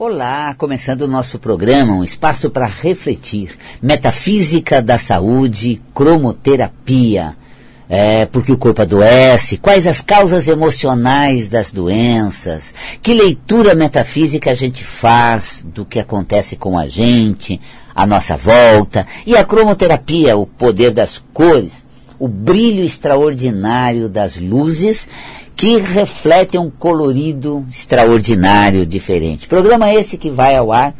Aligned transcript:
Olá, 0.00 0.54
começando 0.54 1.02
o 1.02 1.08
nosso 1.08 1.40
programa, 1.40 1.92
um 1.92 2.04
espaço 2.04 2.48
para 2.50 2.66
refletir. 2.66 3.58
Metafísica 3.82 4.80
da 4.80 4.96
saúde, 4.96 5.82
cromoterapia. 5.92 7.36
É, 7.88 8.24
porque 8.26 8.52
o 8.52 8.56
corpo 8.56 8.80
adoece, 8.80 9.56
quais 9.56 9.88
as 9.88 10.00
causas 10.00 10.46
emocionais 10.46 11.48
das 11.48 11.72
doenças, 11.72 12.72
que 13.02 13.12
leitura 13.12 13.74
metafísica 13.74 14.52
a 14.52 14.54
gente 14.54 14.84
faz 14.84 15.66
do 15.66 15.84
que 15.84 15.98
acontece 15.98 16.54
com 16.54 16.78
a 16.78 16.86
gente, 16.86 17.60
a 17.92 18.06
nossa 18.06 18.36
volta, 18.36 19.04
e 19.26 19.36
a 19.36 19.44
cromoterapia, 19.44 20.36
o 20.36 20.46
poder 20.46 20.92
das 20.92 21.20
cores, 21.34 21.72
o 22.20 22.28
brilho 22.28 22.84
extraordinário 22.84 24.08
das 24.08 24.36
luzes 24.36 25.08
que 25.58 25.76
refletem 25.76 26.60
um 26.60 26.70
colorido 26.70 27.66
extraordinário, 27.68 28.86
diferente. 28.86 29.48
Programa 29.48 29.92
esse 29.92 30.16
que 30.16 30.30
vai 30.30 30.54
ao 30.54 30.70
ar 30.70 30.94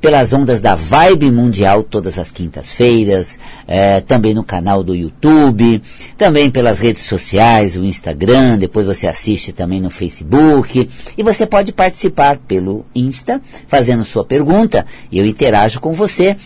pelas 0.00 0.32
ondas 0.32 0.60
da 0.60 0.74
Vibe 0.74 1.30
Mundial 1.30 1.84
todas 1.84 2.18
as 2.18 2.32
quintas-feiras, 2.32 3.38
é, 3.68 4.00
também 4.00 4.34
no 4.34 4.42
canal 4.42 4.82
do 4.82 4.96
YouTube, 4.96 5.80
também 6.18 6.50
pelas 6.50 6.80
redes 6.80 7.02
sociais, 7.02 7.76
o 7.76 7.84
Instagram, 7.84 8.58
depois 8.58 8.84
você 8.84 9.06
assiste 9.06 9.52
também 9.52 9.80
no 9.80 9.90
Facebook, 9.90 10.90
e 11.16 11.22
você 11.22 11.46
pode 11.46 11.72
participar 11.72 12.38
pelo 12.38 12.84
Insta, 12.92 13.40
fazendo 13.68 14.04
sua 14.04 14.24
pergunta, 14.24 14.84
e 15.12 15.20
eu 15.20 15.26
interajo 15.26 15.78
com 15.78 15.92
você, 15.92 16.36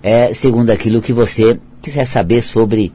é, 0.00 0.32
segundo 0.32 0.70
aquilo 0.70 1.02
que 1.02 1.12
você 1.12 1.58
quiser 1.82 2.06
saber 2.06 2.44
sobre 2.44 2.92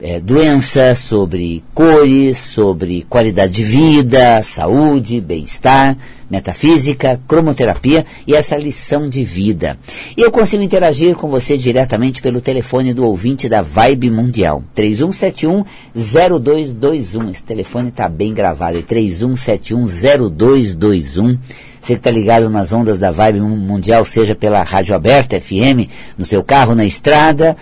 é, 0.00 0.18
doença, 0.20 0.94
sobre 0.94 1.64
cores, 1.72 2.36
sobre 2.38 3.06
qualidade 3.08 3.54
de 3.54 3.64
vida, 3.64 4.42
saúde, 4.42 5.18
bem-estar, 5.20 5.96
metafísica, 6.30 7.20
cromoterapia 7.26 8.04
e 8.26 8.34
essa 8.34 8.56
lição 8.56 9.08
de 9.08 9.24
vida. 9.24 9.78
E 10.16 10.20
eu 10.20 10.30
consigo 10.30 10.62
interagir 10.62 11.14
com 11.14 11.28
você 11.28 11.56
diretamente 11.56 12.20
pelo 12.20 12.40
telefone 12.40 12.92
do 12.92 13.06
ouvinte 13.06 13.48
da 13.48 13.62
Vibe 13.62 14.10
Mundial, 14.10 14.62
3171-0221. 14.76 17.30
Esse 17.30 17.44
telefone 17.44 17.88
está 17.88 18.08
bem 18.08 18.34
gravado, 18.34 18.78
é 18.78 18.82
3171-0221. 18.82 21.38
Você 21.80 21.92
que 21.92 22.00
está 22.00 22.10
ligado 22.10 22.50
nas 22.50 22.72
ondas 22.72 22.98
da 22.98 23.12
Vibe 23.12 23.40
Mundial, 23.40 24.04
seja 24.04 24.34
pela 24.34 24.64
Rádio 24.64 24.92
Aberta 24.92 25.40
FM, 25.40 25.88
no 26.18 26.24
seu 26.24 26.42
carro, 26.42 26.74
na 26.74 26.84
estrada, 26.84 27.56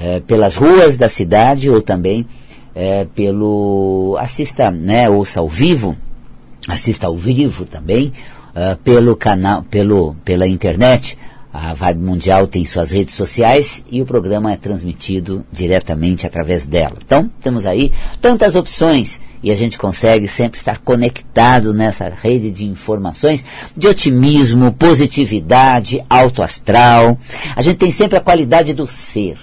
é, 0.00 0.20
pelas 0.20 0.56
ruas 0.56 0.96
da 0.96 1.08
cidade 1.08 1.68
ou 1.68 1.82
também 1.82 2.26
é, 2.74 3.06
pelo 3.14 4.16
assista, 4.20 4.70
né, 4.70 5.10
ouça 5.10 5.40
ao 5.40 5.48
vivo, 5.48 5.96
assista 6.68 7.08
ao 7.08 7.16
vivo 7.16 7.64
também 7.64 8.12
uh, 8.50 8.76
pelo 8.84 9.16
canal, 9.16 9.64
pelo 9.64 10.14
pela 10.24 10.46
internet. 10.46 11.18
A 11.50 11.72
Vibe 11.74 12.02
Mundial 12.02 12.46
tem 12.46 12.64
suas 12.66 12.92
redes 12.92 13.14
sociais 13.14 13.82
e 13.90 14.02
o 14.02 14.06
programa 14.06 14.52
é 14.52 14.56
transmitido 14.56 15.44
diretamente 15.50 16.26
através 16.26 16.68
dela. 16.68 16.98
Então, 17.04 17.28
temos 17.42 17.64
aí 17.66 17.90
tantas 18.20 18.54
opções 18.54 19.18
e 19.42 19.50
a 19.50 19.56
gente 19.56 19.78
consegue 19.78 20.28
sempre 20.28 20.58
estar 20.58 20.78
conectado 20.78 21.72
nessa 21.72 22.08
rede 22.10 22.50
de 22.50 22.66
informações 22.66 23.44
de 23.76 23.88
otimismo, 23.88 24.72
positividade, 24.72 26.04
alto 26.08 26.42
astral. 26.42 27.18
A 27.56 27.62
gente 27.62 27.78
tem 27.78 27.90
sempre 27.90 28.18
a 28.18 28.20
qualidade 28.20 28.74
do 28.74 28.86
ser. 28.86 29.38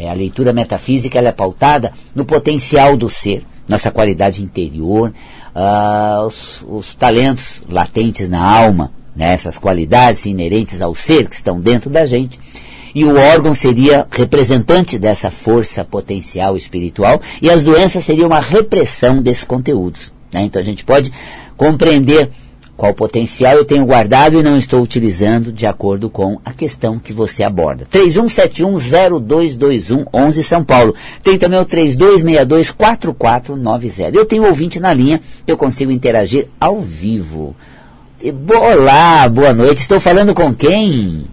É, 0.00 0.08
a 0.08 0.12
leitura 0.12 0.52
metafísica 0.52 1.18
é 1.18 1.32
pautada 1.32 1.92
no 2.14 2.24
potencial 2.24 2.96
do 2.96 3.10
ser, 3.10 3.42
nossa 3.66 3.90
qualidade 3.90 4.44
interior, 4.44 5.12
uh, 5.52 6.24
os, 6.24 6.64
os, 6.68 6.94
talentos 6.94 7.62
latentes 7.68 8.28
na 8.28 8.40
alma, 8.40 8.92
né, 9.16 9.32
essas 9.32 9.58
qualidades 9.58 10.24
inerentes 10.24 10.80
ao 10.80 10.94
ser 10.94 11.28
que 11.28 11.34
estão 11.34 11.60
dentro 11.60 11.90
da 11.90 12.06
gente. 12.06 12.38
E 12.94 13.04
o 13.04 13.16
órgão 13.16 13.56
seria 13.56 14.06
representante 14.08 15.00
dessa 15.00 15.32
força 15.32 15.84
potencial 15.84 16.56
espiritual, 16.56 17.20
e 17.42 17.50
as 17.50 17.64
doenças 17.64 18.04
seriam 18.04 18.28
uma 18.28 18.40
repressão 18.40 19.20
desses 19.20 19.42
conteúdos. 19.42 20.12
Né? 20.32 20.42
Então 20.42 20.62
a 20.62 20.64
gente 20.64 20.84
pode 20.84 21.12
compreender 21.56 22.30
qual 22.78 22.94
potencial 22.94 23.56
eu 23.56 23.64
tenho 23.64 23.84
guardado 23.84 24.38
e 24.38 24.42
não 24.42 24.56
estou 24.56 24.80
utilizando 24.80 25.52
de 25.52 25.66
acordo 25.66 26.08
com 26.08 26.38
a 26.44 26.52
questão 26.52 26.96
que 26.96 27.12
você 27.12 27.42
aborda. 27.42 27.84
31710221 27.92 30.06
11 30.14 30.44
São 30.44 30.62
Paulo. 30.62 30.94
Tem 31.20 31.36
também 31.36 31.58
o 31.58 31.66
32624490. 31.66 34.14
Eu 34.14 34.24
tenho 34.24 34.46
ouvinte 34.46 34.78
na 34.78 34.94
linha, 34.94 35.20
eu 35.44 35.56
consigo 35.56 35.90
interagir 35.90 36.46
ao 36.60 36.80
vivo. 36.80 37.56
Olá, 38.48 39.28
boa 39.28 39.52
noite. 39.52 39.78
Estou 39.78 39.98
falando 39.98 40.32
com 40.32 40.54
quem? 40.54 41.24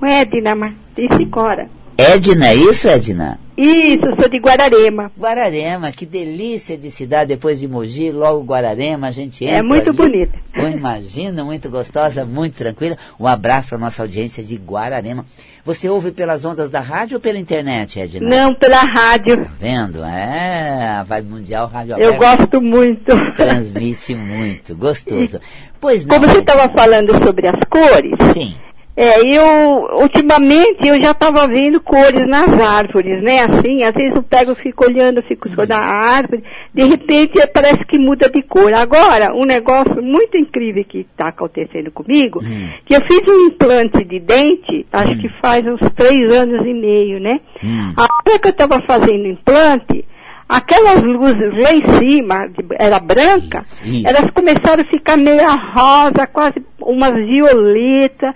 Com 0.00 0.06
Edna 0.06 0.54
Martins 0.54 1.28
Cora. 1.30 1.68
Edna, 2.02 2.48
é 2.48 2.54
isso, 2.54 2.88
Edna? 2.88 3.38
Isso, 3.56 4.00
sou 4.18 4.28
de 4.28 4.38
Guararema. 4.38 5.12
Guararema, 5.16 5.92
que 5.92 6.04
delícia 6.06 6.76
de 6.76 6.90
cidade, 6.90 7.28
depois 7.28 7.60
de 7.60 7.68
Mogi, 7.68 8.10
logo 8.10 8.42
Guararema, 8.42 9.08
a 9.08 9.12
gente 9.12 9.44
entra 9.44 9.58
É 9.58 9.62
muito 9.62 9.90
ali. 9.90 9.96
bonita. 9.96 10.38
Eu 10.54 10.68
imagino, 10.70 11.44
muito 11.44 11.68
gostosa, 11.70 12.24
muito 12.24 12.54
tranquila. 12.56 12.96
Um 13.20 13.26
abraço 13.26 13.68
para 13.70 13.78
nossa 13.78 14.02
audiência 14.02 14.42
de 14.42 14.56
Guararema. 14.56 15.24
Você 15.64 15.88
ouve 15.88 16.10
pelas 16.10 16.44
ondas 16.44 16.70
da 16.70 16.80
rádio 16.80 17.16
ou 17.16 17.20
pela 17.20 17.38
internet, 17.38 18.00
Edna? 18.00 18.28
Não, 18.28 18.54
pela 18.54 18.80
rádio. 18.80 19.44
Tá 19.44 19.50
vendo? 19.60 20.02
É, 20.02 20.88
a 20.98 21.02
Vibe 21.04 21.28
Mundial 21.30 21.68
Rádio 21.68 21.96
Eu 21.98 22.14
Aberta 22.14 22.36
gosto 22.36 22.60
muito. 22.62 23.12
transmite 23.36 24.14
muito, 24.14 24.74
gostoso. 24.74 25.38
Pois 25.80 26.04
não. 26.04 26.16
Como 26.18 26.32
você 26.32 26.40
estava 26.40 26.68
falando 26.70 27.12
sobre 27.22 27.46
as 27.46 27.54
cores, 27.70 28.14
Sim, 28.32 28.54
é, 28.94 29.20
eu, 29.22 29.88
ultimamente, 30.02 30.86
eu 30.86 31.00
já 31.02 31.12
estava 31.12 31.46
vendo 31.48 31.80
cores 31.80 32.26
nas 32.28 32.48
árvores, 32.60 33.22
né? 33.22 33.40
Assim, 33.40 33.82
às 33.84 33.92
vezes 33.92 34.14
eu 34.14 34.22
pego, 34.22 34.54
fico 34.54 34.84
olhando, 34.84 35.22
fico 35.22 35.48
só 35.54 35.64
na 35.66 35.78
árvore, 35.78 36.44
de 36.74 36.84
repente 36.84 37.40
é, 37.40 37.46
parece 37.46 37.82
que 37.86 37.98
muda 37.98 38.28
de 38.28 38.42
cor. 38.42 38.72
Agora, 38.74 39.34
um 39.34 39.46
negócio 39.46 40.02
muito 40.02 40.36
incrível 40.38 40.84
que 40.84 41.06
está 41.10 41.28
acontecendo 41.28 41.90
comigo, 41.90 42.40
Hum. 42.44 42.68
que 42.84 42.94
eu 42.94 43.00
fiz 43.10 43.22
um 43.26 43.46
implante 43.46 44.04
de 44.04 44.20
dente, 44.20 44.86
acho 44.92 45.12
Hum. 45.14 45.18
que 45.18 45.28
faz 45.40 45.66
uns 45.66 45.80
três 45.96 46.30
anos 46.32 46.60
e 46.66 46.74
meio, 46.74 47.18
né? 47.18 47.40
Hum. 47.64 47.94
A 47.96 48.02
hora 48.02 48.38
que 48.38 48.48
eu 48.48 48.52
estava 48.52 48.78
fazendo 48.86 49.24
o 49.24 49.28
implante, 49.28 50.04
aquelas 50.46 51.02
luzes 51.02 51.62
lá 51.62 51.72
em 51.72 51.82
cima, 51.98 52.46
era 52.78 52.98
branca, 52.98 53.62
Isso, 53.64 53.84
isso. 53.86 54.06
elas 54.06 54.30
começaram 54.34 54.82
a 54.82 54.86
ficar 54.86 55.16
meio 55.16 55.40
rosa, 55.74 56.26
quase 56.30 56.62
uma 56.78 57.10
violeta. 57.10 58.34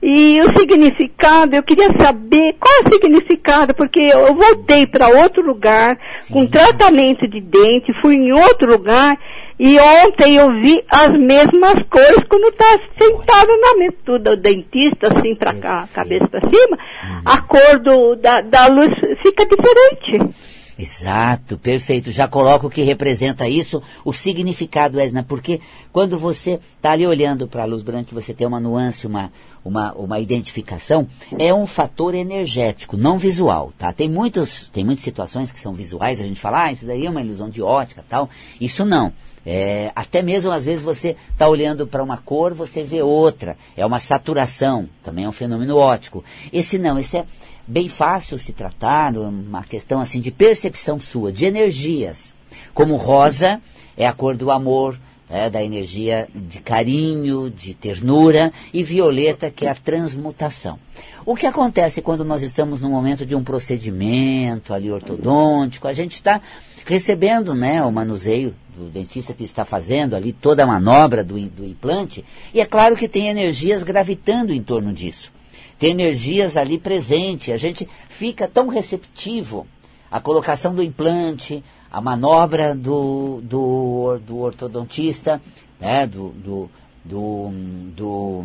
E 0.00 0.40
o 0.40 0.56
significado, 0.56 1.56
eu 1.56 1.62
queria 1.62 1.88
saber 2.00 2.54
qual 2.60 2.72
é 2.76 2.88
o 2.88 2.92
significado, 2.92 3.74
porque 3.74 4.00
eu 4.00 4.32
voltei 4.34 4.86
para 4.86 5.08
outro 5.08 5.44
lugar, 5.44 5.98
Sim. 6.12 6.32
com 6.34 6.46
tratamento 6.46 7.26
de 7.28 7.40
dente, 7.40 7.92
fui 8.00 8.14
em 8.14 8.32
outro 8.32 8.70
lugar, 8.70 9.18
e 9.58 9.76
ontem 9.80 10.36
eu 10.36 10.52
vi 10.60 10.80
as 10.88 11.08
mesmas 11.18 11.74
cores 11.90 12.22
quando 12.28 12.48
estava 12.48 12.80
sentado 12.96 13.48
na 13.60 13.76
mesa 13.76 14.18
do 14.20 14.36
dentista, 14.36 15.08
assim, 15.12 15.34
para 15.34 15.52
cá, 15.54 15.88
cabeça 15.92 16.28
para 16.28 16.48
cima, 16.48 16.78
Uhum. 16.78 17.22
a 17.24 17.40
cor 17.42 17.78
do, 17.80 18.14
da, 18.14 18.40
da 18.40 18.68
luz 18.68 18.90
fica 19.20 19.44
diferente. 19.46 20.32
Exato, 20.78 21.58
perfeito. 21.58 22.12
Já 22.12 22.28
coloco 22.28 22.68
o 22.68 22.70
que 22.70 22.82
representa 22.82 23.48
isso, 23.48 23.82
o 24.04 24.12
significado, 24.12 25.00
Edna, 25.00 25.24
porque 25.24 25.60
quando 25.92 26.16
você 26.16 26.60
está 26.76 26.92
ali 26.92 27.04
olhando 27.04 27.48
para 27.48 27.64
a 27.64 27.66
luz 27.66 27.82
branca 27.82 28.10
você 28.12 28.32
tem 28.32 28.46
uma 28.46 28.60
nuance, 28.60 29.04
uma, 29.04 29.32
uma, 29.68 29.92
uma 29.92 30.18
identificação, 30.18 31.06
é 31.38 31.52
um 31.52 31.66
fator 31.66 32.14
energético, 32.14 32.96
não 32.96 33.18
visual, 33.18 33.72
tá? 33.76 33.92
Tem, 33.92 34.08
muitos, 34.08 34.68
tem 34.70 34.84
muitas 34.84 35.04
situações 35.04 35.52
que 35.52 35.60
são 35.60 35.72
visuais, 35.72 36.20
a 36.20 36.24
gente 36.24 36.40
fala, 36.40 36.64
ah, 36.64 36.72
isso 36.72 36.86
daí 36.86 37.06
é 37.06 37.10
uma 37.10 37.20
ilusão 37.20 37.50
de 37.50 37.62
ótica 37.62 38.04
tal. 38.08 38.28
Isso 38.60 38.84
não. 38.84 39.12
É, 39.46 39.92
até 39.94 40.20
mesmo 40.20 40.50
às 40.50 40.64
vezes 40.64 40.82
você 40.82 41.16
está 41.32 41.48
olhando 41.48 41.86
para 41.86 42.02
uma 42.02 42.16
cor, 42.16 42.54
você 42.54 42.82
vê 42.82 43.02
outra. 43.02 43.56
É 43.76 43.84
uma 43.84 43.98
saturação, 43.98 44.88
também 45.02 45.24
é 45.24 45.28
um 45.28 45.32
fenômeno 45.32 45.76
óptico. 45.76 46.24
Esse 46.52 46.78
não, 46.78 46.98
esse 46.98 47.18
é 47.18 47.24
bem 47.66 47.88
fácil 47.88 48.38
se 48.38 48.52
tratar, 48.52 49.16
uma 49.16 49.62
questão 49.62 50.00
assim 50.00 50.20
de 50.20 50.30
percepção 50.30 50.98
sua, 50.98 51.30
de 51.30 51.44
energias. 51.44 52.32
Como 52.72 52.96
rosa 52.96 53.60
é 53.96 54.06
a 54.06 54.12
cor 54.12 54.36
do 54.36 54.50
amor, 54.50 54.98
né, 55.28 55.50
da 55.50 55.62
energia 55.62 56.28
de 56.34 56.60
carinho, 56.60 57.50
de 57.50 57.74
ternura, 57.74 58.52
e 58.72 58.82
violeta 58.82 59.50
que 59.50 59.66
é 59.66 59.70
a 59.70 59.74
transmutação. 59.74 60.78
O 61.24 61.36
que 61.36 61.46
acontece 61.46 62.00
quando 62.00 62.24
nós 62.24 62.42
estamos 62.42 62.80
num 62.80 62.90
momento 62.90 63.26
de 63.26 63.34
um 63.34 63.44
procedimento 63.44 64.72
ali 64.72 64.90
ortodôntico, 64.90 65.86
a 65.86 65.92
gente 65.92 66.14
está 66.14 66.40
recebendo 66.86 67.54
né, 67.54 67.82
o 67.82 67.92
manuseio 67.92 68.54
do 68.76 68.88
dentista 68.88 69.34
que 69.34 69.44
está 69.44 69.64
fazendo 69.64 70.14
ali 70.14 70.32
toda 70.32 70.62
a 70.62 70.66
manobra 70.66 71.22
do, 71.22 71.38
do 71.40 71.66
implante, 71.66 72.24
e 72.54 72.60
é 72.60 72.64
claro 72.64 72.96
que 72.96 73.08
tem 73.08 73.28
energias 73.28 73.82
gravitando 73.82 74.52
em 74.52 74.62
torno 74.62 74.92
disso 74.92 75.32
tem 75.78 75.92
energias 75.92 76.56
ali 76.56 76.76
presentes, 76.76 77.54
a 77.54 77.56
gente 77.56 77.88
fica 78.08 78.48
tão 78.48 78.68
receptivo. 78.68 79.66
A 80.10 80.20
colocação 80.20 80.74
do 80.74 80.82
implante, 80.82 81.62
a 81.90 82.00
manobra 82.00 82.74
do, 82.74 83.40
do, 83.42 84.18
do 84.26 84.38
ortodontista, 84.38 85.40
né, 85.80 86.06
do, 86.06 86.30
do, 86.30 86.70
do, 87.04 87.50
do 87.96 88.44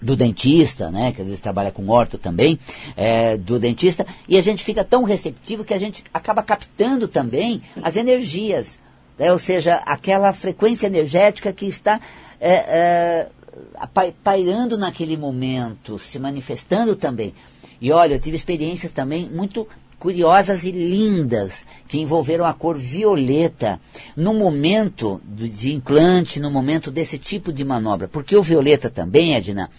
do 0.00 0.14
dentista, 0.14 0.90
né, 0.90 1.10
que 1.10 1.22
às 1.22 1.26
vezes 1.26 1.40
trabalha 1.40 1.72
com 1.72 1.88
orto 1.88 2.18
também, 2.18 2.58
é, 2.96 3.36
do 3.36 3.58
dentista, 3.58 4.06
e 4.28 4.36
a 4.36 4.42
gente 4.42 4.62
fica 4.62 4.84
tão 4.84 5.04
receptivo 5.04 5.64
que 5.64 5.72
a 5.72 5.78
gente 5.78 6.04
acaba 6.12 6.42
captando 6.42 7.08
também 7.08 7.62
as 7.82 7.96
energias, 7.96 8.78
né, 9.18 9.32
ou 9.32 9.38
seja, 9.38 9.76
aquela 9.86 10.32
frequência 10.32 10.86
energética 10.86 11.52
que 11.52 11.66
está 11.66 12.00
é, 12.40 12.52
é, 12.52 13.28
pairando 14.22 14.76
naquele 14.76 15.16
momento, 15.16 15.98
se 15.98 16.18
manifestando 16.18 16.94
também. 16.94 17.34
E 17.80 17.90
olha, 17.90 18.14
eu 18.14 18.20
tive 18.20 18.36
experiências 18.36 18.92
também 18.92 19.28
muito 19.28 19.66
curiosas 19.98 20.64
e 20.64 20.70
lindas 20.70 21.64
que 21.88 21.98
envolveram 21.98 22.44
a 22.44 22.52
cor 22.52 22.76
violeta 22.76 23.80
no 24.16 24.34
momento 24.34 25.20
de 25.24 25.72
implante, 25.72 26.38
no 26.38 26.50
momento 26.50 26.90
desse 26.90 27.18
tipo 27.18 27.52
de 27.52 27.64
manobra. 27.64 28.06
Porque 28.06 28.36
o 28.36 28.42
violeta 28.42 28.90
também, 28.90 29.34
Edna, 29.34 29.70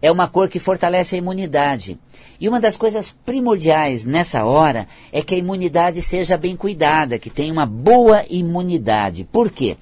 é 0.00 0.10
uma 0.10 0.28
cor 0.28 0.48
que 0.48 0.58
fortalece 0.58 1.14
a 1.14 1.18
imunidade. 1.18 1.98
E 2.40 2.48
uma 2.48 2.60
das 2.60 2.76
coisas 2.76 3.14
primordiais 3.26 4.04
nessa 4.04 4.44
hora 4.44 4.86
é 5.12 5.22
que 5.22 5.34
a 5.34 5.38
imunidade 5.38 6.00
seja 6.02 6.36
bem 6.36 6.56
cuidada, 6.56 7.18
que 7.18 7.30
tenha 7.30 7.52
uma 7.52 7.66
boa 7.66 8.24
imunidade. 8.30 9.24
Por 9.24 9.50
quê? 9.50 9.76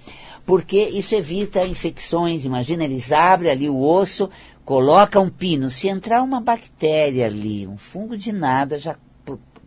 Porque 0.45 0.83
isso 0.83 1.15
evita 1.15 1.67
infecções. 1.67 2.45
Imagina, 2.45 2.85
eles 2.85 3.13
abrem 3.13 3.51
ali 3.51 3.69
o 3.69 3.81
osso, 3.81 4.31
coloca 4.65 5.21
um 5.21 5.29
pino. 5.29 5.69
Se 5.71 5.89
entrar 5.89 6.23
uma 6.23 6.41
bactéria 6.41 7.27
ali, 7.27 7.67
um 7.67 7.77
fungo 7.77 8.17
de 8.17 8.33
nada, 8.33 8.79
já 8.79 8.97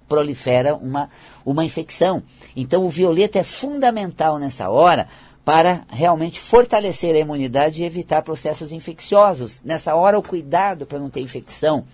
prolifera 0.10 0.76
uma, 0.76 1.10
uma 1.46 1.64
infecção. 1.64 2.22
Então 2.56 2.86
o 2.86 2.90
violeta 2.90 3.40
é 3.40 3.44
fundamental 3.44 4.38
nessa 4.38 4.70
hora 4.70 5.08
para 5.46 5.84
realmente 5.90 6.40
fortalecer 6.40 7.16
a 7.16 7.20
imunidade 7.20 7.82
e 7.82 7.86
evitar 7.86 8.22
processos 8.22 8.72
infecciosos. 8.72 9.62
Nessa 9.64 9.96
hora, 9.96 10.20
o 10.20 10.22
cuidado 10.22 10.86
para 10.86 11.00
não 11.00 11.10
ter 11.10 11.22
infecção, 11.22 11.86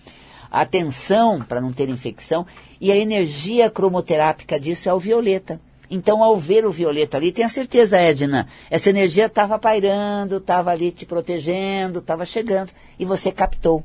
a 0.51 0.61
atenção 0.61 1.41
para 1.41 1.61
não 1.61 1.71
ter 1.71 1.87
infecção 1.87 2.45
e 2.81 2.91
a 2.91 2.97
energia 2.97 3.69
cromoterápica 3.69 4.59
disso 4.59 4.89
é 4.89 4.93
o 4.93 4.99
violeta. 4.99 5.59
Então, 5.89 6.23
ao 6.23 6.35
ver 6.35 6.65
o 6.65 6.71
violeta 6.71 7.15
ali, 7.17 7.31
tenha 7.31 7.47
certeza, 7.47 7.97
Edna, 7.97 8.47
essa 8.69 8.89
energia 8.89 9.27
estava 9.27 9.59
pairando, 9.59 10.37
estava 10.37 10.71
ali 10.71 10.91
te 10.91 11.05
protegendo, 11.05 11.99
estava 11.99 12.25
chegando 12.25 12.71
e 12.97 13.05
você 13.05 13.31
captou. 13.31 13.83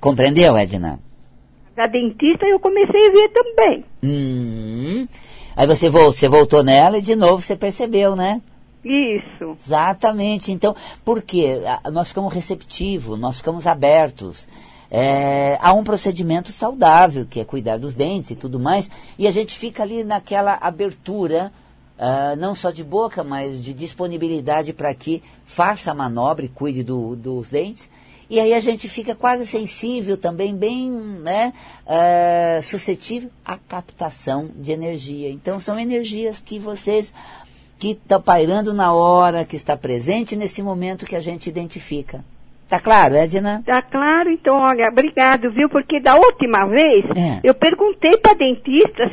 Compreendeu, 0.00 0.56
Edna? 0.56 1.00
Da 1.78 1.86
dentista 1.86 2.44
eu 2.44 2.58
comecei 2.58 3.08
a 3.08 3.12
ver 3.12 3.28
também. 3.28 3.84
Hum. 4.02 5.06
Aí 5.56 5.64
você, 5.64 5.88
voltou, 5.88 6.12
você 6.12 6.28
voltou 6.28 6.64
nela 6.64 6.98
e 6.98 7.02
de 7.02 7.14
novo 7.14 7.40
você 7.40 7.54
percebeu, 7.54 8.16
né? 8.16 8.42
Isso. 8.84 9.56
Exatamente. 9.64 10.50
Então, 10.50 10.74
por 11.04 11.22
quê? 11.22 11.60
Nós 11.92 12.08
ficamos 12.08 12.34
receptivos, 12.34 13.18
nós 13.18 13.38
ficamos 13.38 13.64
abertos. 13.64 14.48
É, 14.90 15.56
há 15.60 15.72
um 15.72 15.84
procedimento 15.84 16.50
saudável, 16.50 17.24
que 17.24 17.38
é 17.38 17.44
cuidar 17.44 17.78
dos 17.78 17.94
dentes 17.94 18.32
e 18.32 18.34
tudo 18.34 18.58
mais, 18.58 18.90
e 19.16 19.28
a 19.28 19.30
gente 19.30 19.56
fica 19.56 19.84
ali 19.84 20.02
naquela 20.02 20.54
abertura, 20.60 21.52
uh, 21.98 22.34
não 22.36 22.54
só 22.54 22.70
de 22.70 22.82
boca, 22.82 23.22
mas 23.22 23.62
de 23.62 23.74
disponibilidade 23.74 24.72
para 24.72 24.92
que 24.94 25.22
faça 25.44 25.92
a 25.92 25.94
manobra 25.94 26.46
e 26.46 26.48
cuide 26.48 26.82
do, 26.82 27.14
dos 27.14 27.50
dentes, 27.50 27.90
e 28.30 28.38
aí 28.40 28.52
a 28.52 28.60
gente 28.60 28.88
fica 28.88 29.14
quase 29.14 29.46
sensível 29.46 30.16
também, 30.16 30.54
bem 30.54 30.90
né, 30.90 31.52
uh, 31.86 32.62
suscetível 32.62 33.30
à 33.44 33.56
captação 33.56 34.50
de 34.54 34.70
energia. 34.70 35.30
Então 35.30 35.58
são 35.58 35.78
energias 35.78 36.40
que 36.40 36.58
vocês 36.58 37.12
que 37.78 37.92
estão 37.92 38.20
pairando 38.20 38.74
na 38.74 38.92
hora, 38.92 39.44
que 39.44 39.56
está 39.56 39.76
presente 39.76 40.36
nesse 40.36 40.62
momento 40.62 41.06
que 41.06 41.16
a 41.16 41.20
gente 41.20 41.48
identifica. 41.48 42.24
Tá 42.68 42.78
claro, 42.78 43.14
Edna? 43.14 43.62
Tá 43.64 43.80
claro, 43.80 44.30
então, 44.30 44.54
olha, 44.56 44.88
obrigado, 44.90 45.50
viu? 45.50 45.70
Porque 45.70 46.00
da 46.00 46.16
última 46.16 46.66
vez 46.66 47.04
é. 47.16 47.40
eu 47.42 47.54
perguntei 47.54 48.18
para 48.18 48.34
dentista 48.34 49.04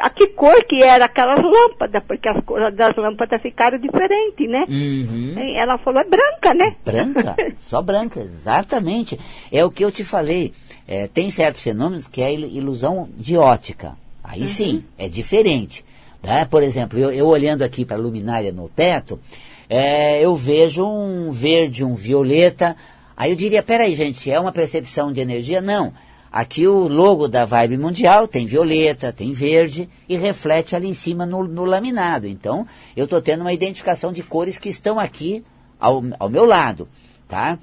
a 0.00 0.08
que 0.10 0.28
cor 0.28 0.64
que 0.64 0.82
era 0.82 1.04
aquelas 1.04 1.42
lâmpadas, 1.42 2.02
porque 2.06 2.28
as 2.28 2.42
cores 2.44 2.74
das 2.74 2.96
lâmpadas 2.96 3.42
ficaram 3.42 3.78
diferentes, 3.78 4.48
né? 4.48 4.64
Uhum. 4.68 5.34
Ela 5.56 5.76
falou, 5.78 6.00
é 6.00 6.04
branca, 6.04 6.54
né? 6.54 6.76
Branca, 6.84 7.36
só 7.58 7.82
branca, 7.82 8.20
exatamente. 8.20 9.18
É 9.52 9.64
o 9.64 9.70
que 9.70 9.84
eu 9.84 9.90
te 9.90 10.04
falei. 10.04 10.52
É, 10.88 11.06
tem 11.06 11.30
certos 11.30 11.62
fenômenos 11.62 12.06
que 12.06 12.22
é 12.22 12.32
ilusão 12.32 13.08
de 13.16 13.36
ótica. 13.36 13.92
Aí 14.24 14.40
uhum. 14.40 14.46
sim, 14.46 14.84
é 14.96 15.08
diferente. 15.08 15.84
Né? 16.22 16.44
Por 16.44 16.62
exemplo, 16.62 16.98
eu, 16.98 17.10
eu 17.10 17.26
olhando 17.26 17.62
aqui 17.62 17.84
para 17.84 17.96
a 17.96 18.00
luminária 18.00 18.52
no 18.52 18.68
teto, 18.68 19.20
é, 19.68 20.24
eu 20.24 20.34
vejo 20.36 20.86
um 20.86 21.30
verde, 21.30 21.84
um 21.84 21.94
violeta. 21.94 22.76
Aí 23.16 23.30
eu 23.30 23.36
diria, 23.36 23.62
peraí, 23.62 23.94
gente, 23.94 24.30
é 24.30 24.38
uma 24.38 24.52
percepção 24.52 25.12
de 25.12 25.20
energia? 25.20 25.60
Não. 25.60 25.92
Aqui 26.30 26.66
o 26.66 26.86
logo 26.86 27.28
da 27.28 27.44
Vibe 27.44 27.78
Mundial 27.78 28.28
tem 28.28 28.46
violeta, 28.46 29.12
tem 29.12 29.32
verde 29.32 29.88
e 30.08 30.16
reflete 30.16 30.76
ali 30.76 30.88
em 30.88 30.94
cima 30.94 31.24
no, 31.24 31.44
no 31.44 31.64
laminado. 31.64 32.26
Então, 32.26 32.66
eu 32.94 33.04
estou 33.04 33.22
tendo 33.22 33.40
uma 33.40 33.52
identificação 33.52 34.12
de 34.12 34.22
cores 34.22 34.58
que 34.58 34.68
estão 34.68 35.00
aqui 35.00 35.42
ao, 35.80 36.02
ao 36.18 36.28
meu 36.28 36.44
lado, 36.44 36.88
tá? 37.26 37.58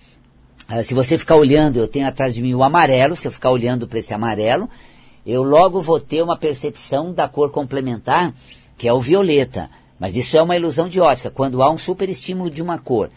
Ah, 0.67 0.81
se 0.81 0.93
você 0.93 1.17
ficar 1.17 1.35
olhando, 1.35 1.77
eu 1.77 1.87
tenho 1.87 2.07
atrás 2.07 2.33
de 2.33 2.41
mim 2.41 2.53
o 2.53 2.63
amarelo, 2.63 3.15
se 3.15 3.27
eu 3.27 3.31
ficar 3.31 3.51
olhando 3.51 3.87
para 3.87 3.99
esse 3.99 4.13
amarelo, 4.13 4.69
eu 5.25 5.43
logo 5.43 5.81
vou 5.81 5.99
ter 5.99 6.23
uma 6.23 6.35
percepção 6.35 7.13
da 7.13 7.27
cor 7.27 7.51
complementar, 7.51 8.33
que 8.77 8.87
é 8.87 8.93
o 8.93 8.99
violeta. 8.99 9.69
Mas 10.03 10.17
isso 10.17 10.35
é 10.35 10.41
uma 10.41 10.57
ilusão 10.57 10.89
de 10.89 10.99
ótica, 10.99 11.31
quando 11.31 11.63
há 11.63 11.71
um 11.71 11.77
superestímulo 11.77 12.49
de 12.49 12.61
uma 12.61 12.77
cor 12.77 13.09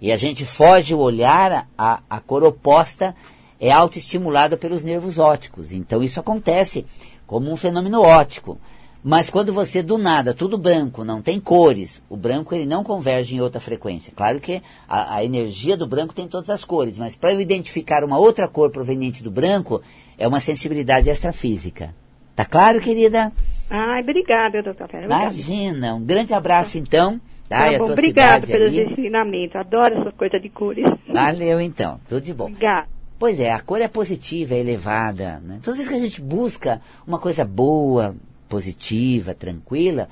e 0.00 0.10
a 0.10 0.16
gente 0.16 0.46
foge 0.46 0.94
o 0.94 0.98
olhar, 0.98 1.68
a, 1.76 2.00
a 2.08 2.18
cor 2.18 2.42
oposta 2.42 3.14
é 3.60 3.70
autoestimulada 3.70 4.56
pelos 4.56 4.82
nervos 4.82 5.18
ópticos. 5.18 5.70
Então 5.70 6.02
isso 6.02 6.18
acontece 6.18 6.86
como 7.26 7.52
um 7.52 7.56
fenômeno 7.56 8.00
óptico. 8.00 8.58
Mas 9.04 9.28
quando 9.28 9.52
você 9.52 9.82
do 9.82 9.98
nada, 9.98 10.32
tudo 10.32 10.56
branco, 10.56 11.04
não 11.04 11.20
tem 11.20 11.38
cores, 11.38 12.00
o 12.08 12.16
branco 12.16 12.54
ele 12.54 12.64
não 12.64 12.82
converge 12.82 13.36
em 13.36 13.42
outra 13.42 13.60
frequência. 13.60 14.10
Claro 14.16 14.40
que 14.40 14.62
a, 14.88 15.16
a 15.16 15.22
energia 15.22 15.76
do 15.76 15.86
branco 15.86 16.14
tem 16.14 16.26
todas 16.26 16.48
as 16.48 16.64
cores, 16.64 16.96
mas 16.96 17.14
para 17.14 17.34
eu 17.34 17.40
identificar 17.42 18.02
uma 18.02 18.16
outra 18.16 18.48
cor 18.48 18.70
proveniente 18.70 19.22
do 19.22 19.30
branco, 19.30 19.82
é 20.16 20.26
uma 20.26 20.40
sensibilidade 20.40 21.10
extrafísica. 21.10 21.94
Tá 22.40 22.44
claro, 22.46 22.80
querida? 22.80 23.30
Ai, 23.68 24.00
obrigada, 24.00 24.62
doutora. 24.62 25.04
Imagina, 25.04 25.94
um 25.94 26.02
grande 26.02 26.32
abraço 26.32 26.78
então. 26.78 27.20
Tá, 27.46 27.70
tá 27.70 27.78
bom, 27.78 27.92
obrigado 27.92 28.46
pelos 28.46 28.74
ensinamentos. 28.74 29.56
Adoro 29.56 30.00
essa 30.00 30.12
coisa 30.12 30.40
de 30.40 30.48
cores. 30.48 30.86
Valeu 31.06 31.60
então, 31.60 32.00
tudo 32.08 32.22
de 32.22 32.32
bom. 32.32 32.46
Obrigada. 32.46 32.88
Pois 33.18 33.38
é, 33.38 33.52
a 33.52 33.60
cor 33.60 33.78
é 33.82 33.88
positiva, 33.88 34.54
é 34.54 34.58
elevada. 34.60 35.38
Né? 35.44 35.60
Todas 35.62 35.68
as 35.68 35.76
vezes 35.76 35.88
que 35.90 35.94
a 35.96 35.98
gente 35.98 36.22
busca 36.22 36.80
uma 37.06 37.18
coisa 37.18 37.44
boa, 37.44 38.16
positiva, 38.48 39.34
tranquila, 39.34 40.08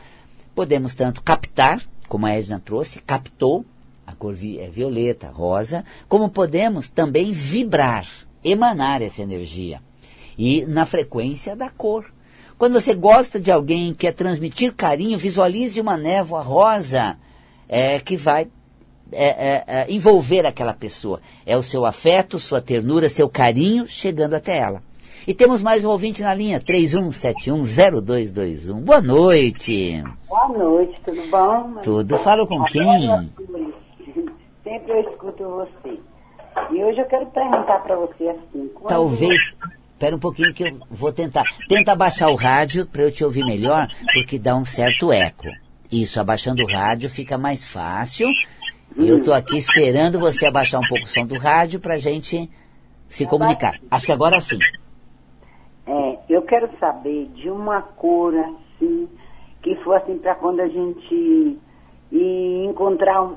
podemos 0.54 0.94
tanto 0.94 1.22
captar, 1.22 1.80
como 2.08 2.26
a 2.26 2.38
Edna 2.38 2.60
trouxe, 2.62 3.00
captou, 3.00 3.64
a 4.06 4.12
cor 4.12 4.34
vi 4.34 4.58
é 4.58 4.68
violeta, 4.68 5.30
rosa, 5.30 5.82
como 6.06 6.28
podemos 6.28 6.90
também 6.90 7.32
vibrar, 7.32 8.06
emanar 8.44 9.00
essa 9.00 9.22
energia. 9.22 9.80
E 10.36 10.66
na 10.66 10.84
frequência 10.84 11.56
da 11.56 11.70
cor. 11.70 12.17
Quando 12.58 12.80
você 12.80 12.92
gosta 12.92 13.38
de 13.38 13.52
alguém, 13.52 13.94
quer 13.94 14.12
transmitir 14.12 14.74
carinho, 14.74 15.16
visualize 15.16 15.80
uma 15.80 15.96
névoa 15.96 16.42
rosa 16.42 17.16
é, 17.68 18.00
que 18.00 18.16
vai 18.16 18.48
é, 19.12 19.26
é, 19.26 19.64
é, 19.66 19.86
envolver 19.88 20.44
aquela 20.44 20.74
pessoa. 20.74 21.20
É 21.46 21.56
o 21.56 21.62
seu 21.62 21.86
afeto, 21.86 22.36
sua 22.38 22.60
ternura, 22.60 23.08
seu 23.08 23.28
carinho 23.28 23.86
chegando 23.86 24.34
até 24.34 24.58
ela. 24.58 24.82
E 25.26 25.32
temos 25.32 25.62
mais 25.62 25.82
um 25.84 25.90
ouvinte 25.90 26.20
na 26.20 26.34
linha, 26.34 26.60
31710221. 26.60 28.82
Boa 28.82 29.00
noite. 29.00 30.02
Boa 30.28 30.48
noite, 30.48 31.00
tudo 31.04 31.22
bom? 31.30 31.74
Tudo. 31.82 32.18
Falo 32.18 32.44
com 32.44 32.64
quem? 32.64 33.30
Sempre 34.64 34.92
eu 34.92 35.00
escuto 35.10 35.44
você. 35.44 36.00
E 36.72 36.82
hoje 36.82 36.98
eu 37.00 37.06
quero 37.06 37.26
perguntar 37.26 37.84
para 37.84 37.94
você 37.96 38.30
assim. 38.30 38.68
Talvez, 38.88 39.54
Espera 39.98 40.14
um 40.14 40.20
pouquinho 40.20 40.54
que 40.54 40.62
eu 40.62 40.78
vou 40.88 41.12
tentar. 41.12 41.42
Tenta 41.68 41.90
abaixar 41.90 42.30
o 42.30 42.36
rádio 42.36 42.86
para 42.86 43.02
eu 43.02 43.10
te 43.10 43.24
ouvir 43.24 43.44
melhor, 43.44 43.88
porque 44.14 44.38
dá 44.38 44.54
um 44.54 44.64
certo 44.64 45.12
eco. 45.12 45.48
Isso, 45.90 46.20
abaixando 46.20 46.62
o 46.62 46.72
rádio 46.72 47.10
fica 47.10 47.36
mais 47.36 47.68
fácil. 47.72 48.28
Eu 48.96 49.18
estou 49.18 49.34
aqui 49.34 49.58
esperando 49.58 50.20
você 50.20 50.46
abaixar 50.46 50.80
um 50.80 50.86
pouco 50.86 51.02
o 51.02 51.08
som 51.08 51.26
do 51.26 51.36
rádio 51.36 51.80
para 51.80 51.94
a 51.94 51.98
gente 51.98 52.48
se 53.08 53.26
comunicar. 53.26 53.74
Acho 53.90 54.06
que 54.06 54.12
agora 54.12 54.40
sim. 54.40 54.60
É, 55.84 56.18
eu 56.28 56.42
quero 56.42 56.70
saber 56.78 57.26
de 57.34 57.50
uma 57.50 57.82
cor 57.82 58.32
assim, 58.36 59.08
que 59.64 59.74
fosse 59.82 60.12
assim 60.12 60.18
para 60.18 60.36
quando 60.36 60.60
a 60.60 60.68
gente 60.68 61.58
e 62.10 62.64
encontrar 62.64 63.22
um, 63.22 63.34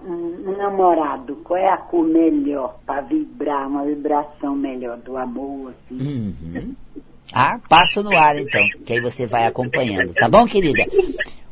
um, 0.48 0.58
namorado, 0.58 1.36
qual 1.44 1.58
é 1.58 1.70
a 1.70 1.78
cor 1.78 2.06
melhor 2.06 2.80
para 2.86 3.02
vibrar, 3.02 3.68
uma 3.68 3.84
vibração 3.84 4.56
melhor 4.56 4.98
do 4.98 5.18
amor, 5.18 5.74
assim. 5.74 6.36
Uhum. 6.54 6.76
Ah, 7.34 7.60
passa 7.70 8.02
no 8.02 8.16
ar 8.18 8.38
então, 8.38 8.66
que 8.86 8.94
aí 8.94 9.02
você 9.02 9.26
vai 9.26 9.46
acompanhando, 9.46 10.14
tá 10.14 10.28
bom, 10.28 10.46
querida? 10.46 10.86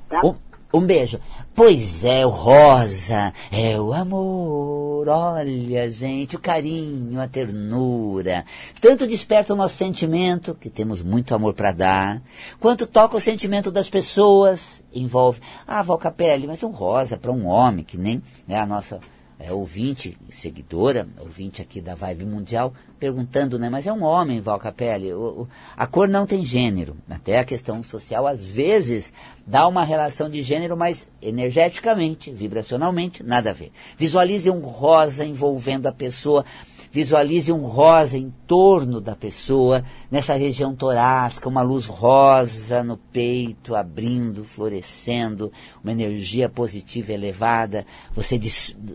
Tá. 0.09 0.21
Um, 0.25 0.35
um 0.73 0.85
beijo. 0.85 1.19
Pois 1.55 2.05
é, 2.05 2.25
o 2.25 2.29
rosa 2.29 3.33
é 3.51 3.79
o 3.79 3.93
amor. 3.93 4.78
Amor, 5.00 5.08
olha, 5.08 5.89
gente, 5.91 6.36
o 6.36 6.39
carinho, 6.39 7.22
a 7.22 7.27
ternura. 7.27 8.46
Tanto 8.82 9.08
desperta 9.08 9.53
o 9.53 9.56
nosso 9.56 9.77
sentimento, 9.77 10.56
que 10.56 10.70
temos 10.70 11.01
muito 11.01 11.34
amor 11.34 11.53
para 11.53 11.72
dar, 11.72 12.22
quanto 12.60 12.86
toca 12.86 13.15
o 13.15 13.22
sentimento 13.22 13.72
das 13.72 13.89
pessoas, 13.89 14.82
envolve. 14.94 15.39
Ah, 15.68 15.82
Val 15.82 15.98
Capelli, 15.98 16.48
mas 16.48 16.63
um 16.63 16.72
rosa 16.72 17.18
para 17.18 17.32
um 17.32 17.48
homem, 17.48 17.86
que 17.86 17.98
nem 17.98 18.22
é 18.48 18.58
a 18.58 18.65
nossa 18.65 19.00
é, 19.39 19.53
ouvinte, 19.53 20.17
seguidora, 20.29 21.08
ouvinte 21.17 21.62
aqui 21.62 21.79
da 21.79 21.96
Vibe 21.96 22.25
Mundial, 22.25 22.74
perguntando, 23.00 23.58
né, 23.58 23.69
mas 23.69 23.88
é 23.88 23.93
um 23.93 24.03
homem, 24.03 24.41
Val 24.41 24.60
Capelli, 24.60 25.13
o, 25.13 25.43
o, 25.43 25.48
a 25.77 25.88
cor 25.88 26.10
não 26.10 26.27
tem 26.27 26.43
gênero, 26.43 26.98
até 27.10 27.39
a 27.39 27.46
questão 27.46 27.81
social 27.81 28.27
às 28.27 28.51
vezes 28.51 29.13
dá 29.48 29.65
uma 29.65 29.86
relação 29.86 30.29
de 30.29 30.43
gênero, 30.43 30.75
mas 30.75 31.08
energeticamente, 31.22 32.29
vibracionalmente, 32.29 33.24
nada 33.24 33.51
a 33.51 33.53
ver. 33.53 33.72
Visualize 33.98 34.50
um 34.50 34.60
rosa 34.60 35.25
envolvendo 35.25 35.88
a 35.88 35.93
pessoa, 35.93 36.43
Visualize 36.91 37.51
um 37.51 37.65
rosa 37.67 38.17
em 38.17 38.34
torno 38.48 39.00
da 39.00 39.15
pessoa, 39.15 39.84
nessa 40.10 40.34
região 40.34 40.75
torácica, 40.75 41.48
uma 41.48 41.62
luz 41.62 41.86
rosa 41.86 42.84
no 42.84 42.98
peito, 42.98 43.75
abrindo, 43.75 44.43
florescendo, 44.43 45.51
uma 45.84 45.91
energia 45.91 46.50
positiva 46.50 47.13
elevada. 47.13 47.86
Você 48.13 48.39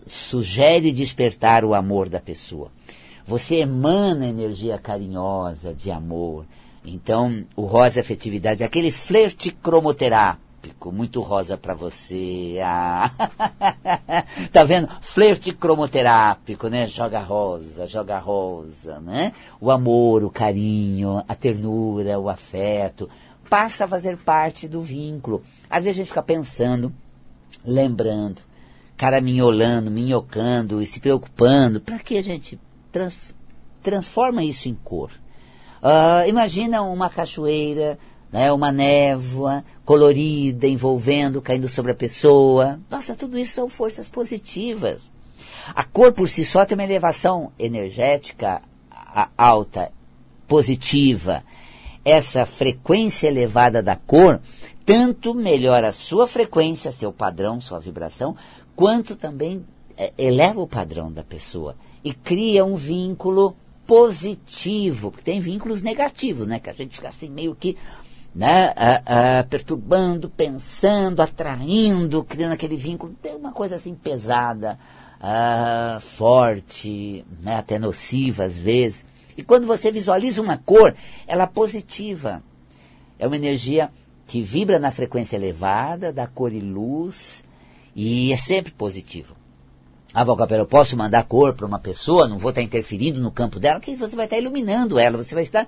sugere 0.08 0.90
despertar 0.90 1.64
o 1.64 1.72
amor 1.72 2.08
da 2.08 2.20
pessoa. 2.20 2.72
Você 3.24 3.56
emana 3.56 4.26
energia 4.26 4.76
carinhosa 4.76 5.72
de 5.72 5.90
amor. 5.90 6.44
Então, 6.84 7.44
o 7.56 7.62
rosa 7.62 8.00
afetividade, 8.00 8.64
aquele 8.64 8.90
flerte 8.90 9.50
cromoterápico 9.50 10.43
muito 10.92 11.20
rosa 11.20 11.56
para 11.56 11.74
você. 11.74 12.58
Ah. 12.62 13.10
tá 14.52 14.64
vendo? 14.64 14.88
Flerte 15.00 15.52
cromoterápico, 15.52 16.68
né? 16.68 16.86
Joga 16.86 17.20
rosa, 17.20 17.86
joga 17.86 18.18
rosa, 18.18 19.00
né? 19.00 19.32
O 19.60 19.70
amor, 19.70 20.24
o 20.24 20.30
carinho, 20.30 21.22
a 21.26 21.34
ternura, 21.34 22.18
o 22.18 22.28
afeto, 22.28 23.08
passa 23.48 23.84
a 23.84 23.88
fazer 23.88 24.16
parte 24.18 24.66
do 24.68 24.80
vínculo. 24.80 25.42
Às 25.68 25.84
vezes 25.84 25.96
a 25.96 26.02
gente 26.02 26.08
fica 26.08 26.22
pensando, 26.22 26.92
lembrando, 27.64 28.42
caraminholando, 28.96 29.90
minhocando 29.90 30.80
e 30.80 30.86
se 30.86 31.00
preocupando. 31.00 31.80
Para 31.80 31.98
que 31.98 32.16
a 32.16 32.22
gente 32.22 32.58
trans, 32.90 33.34
transforma 33.82 34.44
isso 34.44 34.68
em 34.68 34.74
cor? 34.74 35.10
Uh, 35.82 36.26
imagina 36.26 36.82
uma 36.82 37.10
cachoeira 37.10 37.98
né, 38.34 38.52
uma 38.52 38.72
névoa 38.72 39.64
colorida 39.84 40.66
envolvendo, 40.66 41.40
caindo 41.40 41.68
sobre 41.68 41.92
a 41.92 41.94
pessoa. 41.94 42.80
Nossa, 42.90 43.14
tudo 43.14 43.38
isso 43.38 43.54
são 43.54 43.68
forças 43.68 44.08
positivas. 44.08 45.08
A 45.72 45.84
cor 45.84 46.12
por 46.12 46.28
si 46.28 46.44
só 46.44 46.64
tem 46.64 46.76
uma 46.76 46.82
elevação 46.82 47.52
energética 47.56 48.60
alta, 49.38 49.92
positiva. 50.48 51.44
Essa 52.04 52.44
frequência 52.44 53.28
elevada 53.28 53.80
da 53.80 53.94
cor 53.94 54.40
tanto 54.84 55.32
melhora 55.32 55.90
a 55.90 55.92
sua 55.92 56.26
frequência, 56.26 56.90
seu 56.90 57.12
padrão, 57.12 57.60
sua 57.60 57.78
vibração, 57.78 58.34
quanto 58.74 59.14
também 59.14 59.64
é, 59.96 60.12
eleva 60.18 60.60
o 60.60 60.66
padrão 60.66 61.10
da 61.10 61.22
pessoa 61.22 61.76
e 62.02 62.12
cria 62.12 62.64
um 62.64 62.74
vínculo 62.74 63.54
positivo, 63.86 65.12
porque 65.12 65.24
tem 65.24 65.38
vínculos 65.38 65.82
negativos, 65.82 66.48
né? 66.48 66.58
Que 66.58 66.68
a 66.68 66.74
gente 66.74 66.96
fica 66.96 67.10
assim 67.10 67.30
meio 67.30 67.54
que 67.54 67.76
né, 68.34 68.72
a, 68.76 69.38
a, 69.38 69.44
perturbando, 69.44 70.28
pensando, 70.28 71.20
atraindo, 71.20 72.24
criando 72.24 72.52
aquele 72.52 72.76
vínculo, 72.76 73.14
tem 73.22 73.36
uma 73.36 73.52
coisa 73.52 73.76
assim 73.76 73.94
pesada, 73.94 74.78
a, 75.20 75.98
forte, 76.00 77.24
né, 77.42 77.56
até 77.56 77.78
nociva 77.78 78.44
às 78.44 78.60
vezes. 78.60 79.04
E 79.36 79.42
quando 79.42 79.66
você 79.66 79.90
visualiza 79.90 80.42
uma 80.42 80.56
cor, 80.56 80.94
ela 81.26 81.44
é 81.44 81.46
positiva. 81.46 82.42
É 83.18 83.26
uma 83.26 83.36
energia 83.36 83.90
que 84.26 84.40
vibra 84.40 84.78
na 84.78 84.90
frequência 84.90 85.36
elevada, 85.36 86.12
da 86.12 86.26
cor 86.26 86.52
e 86.52 86.60
luz, 86.60 87.44
e 87.94 88.32
é 88.32 88.36
sempre 88.36 88.72
positivo. 88.72 89.34
Ah, 90.16 90.22
Valcapela, 90.22 90.62
eu 90.62 90.66
posso 90.66 90.96
mandar 90.96 91.24
cor 91.24 91.54
para 91.54 91.66
uma 91.66 91.80
pessoa, 91.80 92.28
não 92.28 92.38
vou 92.38 92.50
estar 92.50 92.62
interferindo 92.62 93.20
no 93.20 93.32
campo 93.32 93.58
dela, 93.58 93.80
que 93.80 93.96
você 93.96 94.14
vai 94.14 94.26
estar 94.26 94.38
iluminando 94.38 94.96
ela, 94.96 95.18
você 95.18 95.34
vai 95.34 95.42
estar 95.42 95.66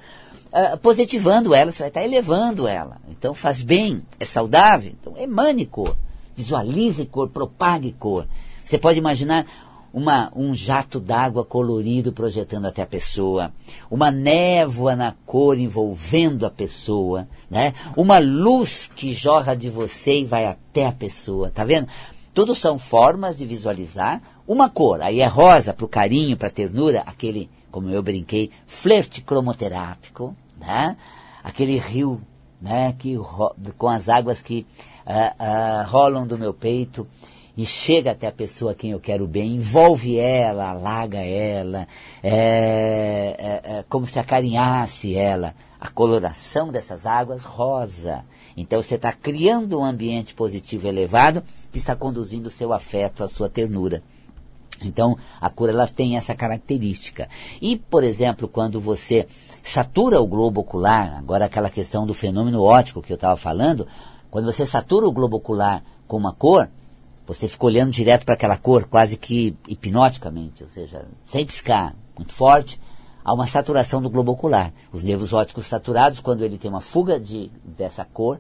uh, 0.53 0.79
positivando 0.79 1.53
ela, 1.53 1.73
você 1.73 1.81
vai 1.81 1.89
estar 1.89 2.05
elevando 2.05 2.69
ela. 2.69 2.99
Então 3.09 3.35
faz 3.35 3.61
bem, 3.61 4.05
é 4.21 4.25
saudável, 4.25 4.93
então 5.01 5.15
emane 5.19 5.67
cor, 5.67 5.97
visualize 6.37 7.05
cor, 7.07 7.29
propague 7.29 7.91
cor. 7.99 8.29
Você 8.65 8.79
pode 8.79 9.01
imaginar 9.01 9.47
uma, 9.93 10.31
um 10.37 10.55
jato 10.55 11.01
d'água 11.01 11.45
colorido 11.45 12.13
projetando 12.13 12.67
até 12.67 12.83
a 12.83 12.87
pessoa, 12.87 13.53
uma 13.91 14.13
névoa 14.13 14.95
na 14.95 15.13
cor 15.27 15.59
envolvendo 15.59 16.47
a 16.47 16.51
pessoa, 16.51 17.27
né? 17.51 17.75
uma 17.97 18.19
luz 18.19 18.89
que 18.95 19.13
jorra 19.13 19.57
de 19.57 19.69
você 19.69 20.21
e 20.21 20.25
vai 20.25 20.47
até 20.47 20.87
a 20.87 20.93
pessoa, 20.93 21.51
tá 21.51 21.65
vendo? 21.65 21.89
Tudo 22.33 22.55
são 22.55 22.79
formas 22.79 23.35
de 23.39 23.47
visualizar 23.47 24.21
uma 24.47 24.69
cor. 24.69 25.01
Aí 25.03 25.21
é 25.21 25.27
rosa 25.27 25.73
para 25.73 25.85
o 25.85 25.89
carinho, 25.89 26.37
para 26.37 26.49
a 26.49 26.53
ternura, 26.53 27.03
aquele 27.07 27.51
como 27.77 27.91
eu 27.91 28.03
brinquei, 28.03 28.51
flerte 28.67 29.21
cromoterápico, 29.21 30.35
né? 30.59 30.97
aquele 31.45 31.77
rio 31.77 32.23
né, 32.59 32.95
que, 32.99 33.19
com 33.77 33.89
as 33.89 34.09
águas 34.09 34.41
que 34.41 34.65
uh, 35.07 35.13
uh, 35.13 35.87
rolam 35.87 36.27
do 36.27 36.39
meu 36.39 36.55
peito 36.55 37.07
e 37.55 37.67
chega 37.67 38.13
até 38.13 38.29
a 38.29 38.33
pessoa 38.33 38.73
a 38.73 38.75
quem 38.75 38.93
eu 38.93 38.99
quero 38.99 39.27
bem, 39.27 39.57
envolve 39.57 40.19
ela, 40.19 40.71
alaga 40.71 41.19
ela, 41.19 41.87
é, 42.23 43.37
é, 43.39 43.79
é 43.79 43.85
como 43.91 44.07
se 44.07 44.19
acarinhasse 44.19 45.15
ela. 45.15 45.55
A 45.79 45.89
coloração 45.89 46.73
dessas 46.73 47.05
águas 47.05 47.45
rosa. 47.45 48.25
Então 48.57 48.81
você 48.81 48.95
está 48.95 49.13
criando 49.13 49.79
um 49.79 49.85
ambiente 49.85 50.35
positivo 50.35 50.89
elevado 50.89 51.43
que 51.71 51.77
está 51.77 51.95
conduzindo 51.95 52.47
o 52.47 52.51
seu 52.51 52.73
afeto, 52.73 53.23
a 53.23 53.29
sua 53.29 53.51
ternura. 53.51 54.03
Então, 54.83 55.17
a 55.41 55.49
cor 55.49 55.69
ela 55.69 55.87
tem 55.87 56.17
essa 56.17 56.35
característica. 56.35 57.29
E, 57.61 57.77
por 57.77 58.05
exemplo, 58.05 58.47
quando 58.47 58.81
você 58.81 59.27
satura 59.63 60.21
o 60.21 60.27
globo 60.27 60.61
ocular, 60.61 61.17
agora 61.17 61.47
aquela 61.47 61.71
questão 61.71 62.07
do 62.07 62.15
fenômeno 62.15 62.63
óptico 62.63 63.03
que 63.03 63.13
eu 63.13 63.17
estava 63.17 63.37
falando, 63.37 63.87
quando 64.31 64.45
você 64.45 64.67
satura 64.67 65.07
o 65.07 65.13
globo 65.13 65.39
ocular 65.39 65.83
com 66.07 66.17
uma 66.17 66.33
cor, 66.33 66.69
você 67.27 67.49
fica 67.49 67.67
olhando 67.67 67.91
direto 67.91 68.25
para 68.25 68.35
aquela 68.35 68.57
cor, 68.57 68.85
quase 68.85 69.17
que 69.17 69.57
hipnoticamente, 69.67 70.63
ou 70.63 70.69
seja, 70.69 71.05
sem 71.27 71.45
piscar, 71.45 71.95
muito 72.17 72.33
forte, 72.33 72.81
há 73.25 73.33
uma 73.33 73.47
saturação 73.47 74.01
do 74.01 74.09
globo 74.09 74.33
ocular. 74.33 74.73
Os 74.93 75.03
nervos 75.03 75.33
ópticos 75.33 75.67
saturados, 75.67 76.21
quando 76.21 76.45
ele 76.45 76.59
tem 76.59 76.71
uma 76.71 76.81
fuga 76.81 77.19
de, 77.19 77.51
dessa 77.65 78.05
cor, 78.05 78.39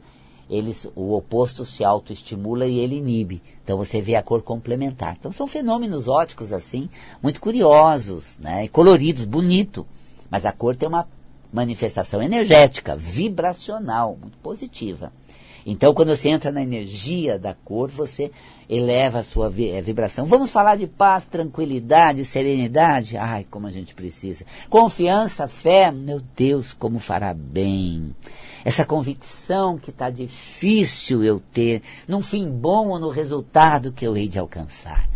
eles, 0.49 0.89
o 0.95 1.15
oposto 1.15 1.65
se 1.65 1.85
autoestimula 1.85 2.67
e 2.67 2.79
ele 2.79 2.97
inibe. 2.97 3.43
Então 3.63 3.77
você 3.77 4.01
vê 4.01 4.15
a 4.15 4.23
cor 4.23 4.43
complementar. 4.43 5.17
Então 5.19 5.33
são 5.33 5.47
fenômenos 5.47 6.09
óticos 6.09 6.53
assim, 6.53 6.89
muito 7.23 7.41
curiosos, 7.41 8.39
né? 8.39 8.69
Coloridos, 8.69 9.25
bonito. 9.25 9.87
Mas 10.31 10.47
a 10.47 10.53
cor 10.53 10.77
tem 10.77 10.89
uma 10.89 11.09
manifestação 11.53 12.23
energética, 12.23 12.97
vibracional, 12.97 14.17
muito 14.21 14.39
positiva. 14.39 15.13
Então, 15.69 15.93
quando 15.93 16.15
você 16.15 16.29
entra 16.29 16.53
na 16.53 16.63
energia 16.63 17.41
da 17.41 17.53
cor, 17.53 17.91
você 17.91 18.31
eleva 18.69 19.19
a 19.19 19.23
sua 19.25 19.53
eh, 19.59 19.83
vibração. 19.83 20.25
Vamos 20.25 20.49
falar 20.49 20.77
de 20.77 20.87
paz, 20.87 21.27
tranquilidade, 21.27 22.25
serenidade? 22.25 23.17
Ai, 23.17 23.45
como 23.51 23.67
a 23.67 23.71
gente 23.73 23.93
precisa. 23.93 24.45
Confiança, 24.71 25.49
fé, 25.49 25.91
meu 25.91 26.21
Deus, 26.37 26.73
como 26.73 27.01
fará 27.01 27.35
bem 27.35 28.15
essa 28.67 28.85
convicção 28.85 29.79
que 29.79 29.91
está 29.91 30.11
difícil 30.11 31.23
eu 31.23 31.39
ter, 31.39 31.83
num 32.09 32.21
fim 32.21 32.51
bom 32.51 32.89
ou 32.89 32.99
no 32.99 33.11
resultado 33.11 33.93
que 33.93 34.05
eu 34.05 34.17
hei 34.17 34.27
de 34.27 34.41
alcançar. 34.41 35.09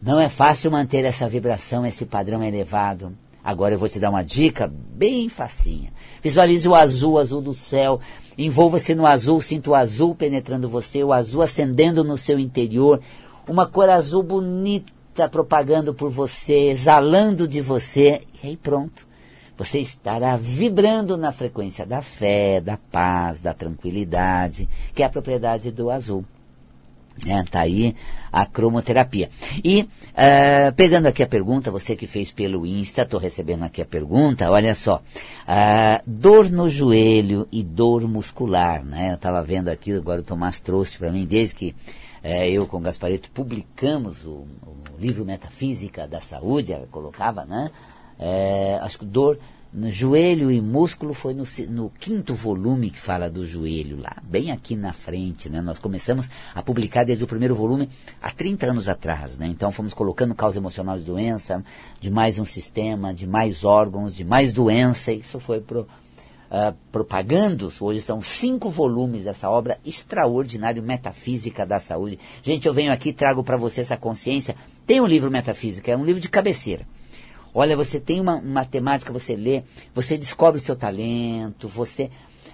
Não 0.00 0.20
é 0.20 0.28
fácil 0.28 0.70
manter 0.70 1.04
essa 1.04 1.28
vibração, 1.28 1.84
esse 1.84 2.06
padrão 2.06 2.40
elevado. 2.40 3.18
Agora 3.42 3.74
eu 3.74 3.80
vou 3.80 3.88
te 3.88 3.98
dar 3.98 4.10
uma 4.10 4.22
dica 4.22 4.72
bem 4.72 5.28
facinha. 5.28 5.92
Visualize 6.22 6.68
o 6.68 6.74
azul, 6.76 7.18
azul 7.18 7.42
do 7.42 7.52
céu. 7.52 7.98
Envolva-se 8.38 8.94
no 8.94 9.06
azul, 9.06 9.40
sinta 9.40 9.70
o 9.70 9.74
azul 9.74 10.14
penetrando 10.14 10.68
você, 10.68 11.02
o 11.02 11.12
azul 11.12 11.42
acendendo 11.42 12.04
no 12.04 12.16
seu 12.16 12.38
interior. 12.38 13.00
Uma 13.48 13.66
cor 13.66 13.90
azul 13.90 14.22
bonita 14.22 15.28
propagando 15.28 15.92
por 15.92 16.12
você, 16.12 16.68
exalando 16.68 17.48
de 17.48 17.60
você. 17.60 18.20
E 18.40 18.46
aí 18.46 18.56
pronto 18.56 19.07
você 19.58 19.80
estará 19.80 20.36
vibrando 20.36 21.16
na 21.16 21.32
frequência 21.32 21.84
da 21.84 22.00
fé, 22.00 22.60
da 22.60 22.76
paz, 22.76 23.40
da 23.40 23.52
tranquilidade, 23.52 24.68
que 24.94 25.02
é 25.02 25.06
a 25.06 25.10
propriedade 25.10 25.72
do 25.72 25.90
azul. 25.90 26.24
Está 27.18 27.32
é, 27.32 27.42
tá 27.42 27.60
aí 27.62 27.96
a 28.30 28.46
cromoterapia. 28.46 29.28
E, 29.64 29.82
uh, 29.82 30.72
pegando 30.76 31.06
aqui 31.06 31.20
a 31.20 31.26
pergunta, 31.26 31.68
você 31.68 31.96
que 31.96 32.06
fez 32.06 32.30
pelo 32.30 32.64
Insta, 32.64 33.02
estou 33.02 33.18
recebendo 33.18 33.64
aqui 33.64 33.82
a 33.82 33.86
pergunta, 33.86 34.48
olha 34.48 34.72
só. 34.76 35.02
Uh, 35.42 36.00
dor 36.06 36.48
no 36.48 36.70
joelho 36.70 37.48
e 37.50 37.64
dor 37.64 38.06
muscular, 38.06 38.84
né? 38.84 39.10
Eu 39.10 39.14
estava 39.14 39.42
vendo 39.42 39.68
aqui, 39.68 39.92
agora 39.92 40.20
o 40.20 40.24
Tomás 40.24 40.60
trouxe 40.60 40.98
para 40.98 41.10
mim, 41.10 41.26
desde 41.26 41.56
que 41.56 41.74
é, 42.22 42.48
eu 42.50 42.66
com 42.66 42.76
o 42.76 42.80
Gaspareto 42.80 43.30
publicamos 43.30 44.24
o, 44.24 44.30
o, 44.30 44.76
livro 44.98 45.24
Metafísica 45.24 46.06
da 46.06 46.20
Saúde, 46.20 46.72
ela 46.72 46.86
colocava, 46.90 47.44
né? 47.44 47.70
É, 48.18 48.78
acho 48.82 48.98
que 48.98 49.04
dor 49.04 49.38
no 49.72 49.90
joelho 49.90 50.50
e 50.50 50.60
músculo 50.60 51.12
foi 51.12 51.34
no, 51.34 51.44
no, 51.68 51.90
quinto 51.90 52.34
volume 52.34 52.90
que 52.90 52.98
fala 52.98 53.28
do 53.28 53.46
joelho, 53.46 54.00
lá, 54.00 54.16
bem 54.22 54.50
aqui 54.50 54.74
na 54.74 54.92
frente. 54.92 55.48
Né? 55.48 55.60
Nós 55.60 55.78
começamos 55.78 56.28
a 56.54 56.62
publicar 56.62 57.04
desde 57.04 57.24
o 57.24 57.26
primeiro 57.26 57.54
volume 57.54 57.88
há 58.20 58.30
30 58.30 58.66
anos 58.66 58.88
atrás. 58.88 59.36
Né? 59.36 59.46
Então 59.46 59.70
fomos 59.70 59.92
colocando 59.92 60.34
causa 60.34 60.58
emocional 60.58 60.98
de 60.98 61.04
doença, 61.04 61.62
de 62.00 62.10
mais 62.10 62.38
um 62.38 62.44
sistema, 62.44 63.12
de 63.12 63.26
mais 63.26 63.62
órgãos, 63.62 64.14
de 64.14 64.24
mais 64.24 64.52
doença. 64.52 65.12
Isso 65.12 65.38
foi 65.38 65.60
pro, 65.60 65.82
uh, 65.82 66.74
propagando. 66.90 67.70
Hoje 67.78 68.00
são 68.00 68.22
cinco 68.22 68.70
volumes 68.70 69.24
dessa 69.24 69.50
obra 69.50 69.78
extraordinária, 69.84 70.80
Metafísica 70.80 71.66
da 71.66 71.78
Saúde. 71.78 72.18
Gente, 72.42 72.66
eu 72.66 72.72
venho 72.72 72.90
aqui 72.90 73.12
trago 73.12 73.44
para 73.44 73.58
você 73.58 73.82
essa 73.82 73.98
consciência. 73.98 74.56
Tem 74.86 74.98
um 74.98 75.06
livro 75.06 75.30
Metafísica, 75.30 75.92
é 75.92 75.96
um 75.96 76.06
livro 76.06 76.22
de 76.22 76.28
cabeceira 76.30 76.86
Olha, 77.58 77.76
você 77.76 77.98
tem 77.98 78.20
uma 78.20 78.40
matemática, 78.40 79.12
você 79.12 79.34
lê, 79.34 79.64
você 79.92 80.16
descobre 80.16 80.60
o 80.60 80.62
seu 80.62 80.76
talento, 80.76 81.66
você 81.66 82.08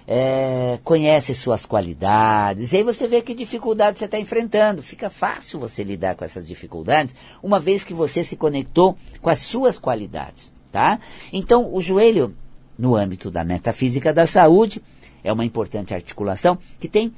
é, 0.07 0.79
conhece 0.83 1.35
suas 1.35 1.63
qualidades, 1.63 2.73
e 2.73 2.77
aí 2.77 2.83
você 2.83 3.07
vê 3.07 3.21
que 3.21 3.35
dificuldade 3.35 3.99
você 3.99 4.05
está 4.05 4.19
enfrentando. 4.19 4.81
Fica 4.81 5.07
fácil 5.11 5.59
você 5.59 5.83
lidar 5.83 6.15
com 6.15 6.25
essas 6.25 6.47
dificuldades, 6.47 7.13
uma 7.43 7.59
vez 7.59 7.83
que 7.83 7.93
você 7.93 8.23
se 8.23 8.35
conectou 8.35 8.97
com 9.21 9.29
as 9.29 9.41
suas 9.41 9.77
qualidades. 9.77 10.51
Tá? 10.71 10.99
Então, 11.31 11.71
o 11.71 11.79
joelho, 11.79 12.35
no 12.75 12.95
âmbito 12.95 13.29
da 13.29 13.43
metafísica 13.43 14.11
da 14.11 14.25
saúde, 14.25 14.81
é 15.23 15.31
uma 15.31 15.45
importante 15.45 15.93
articulação 15.93 16.57
que 16.79 16.89
tem 16.89 17.13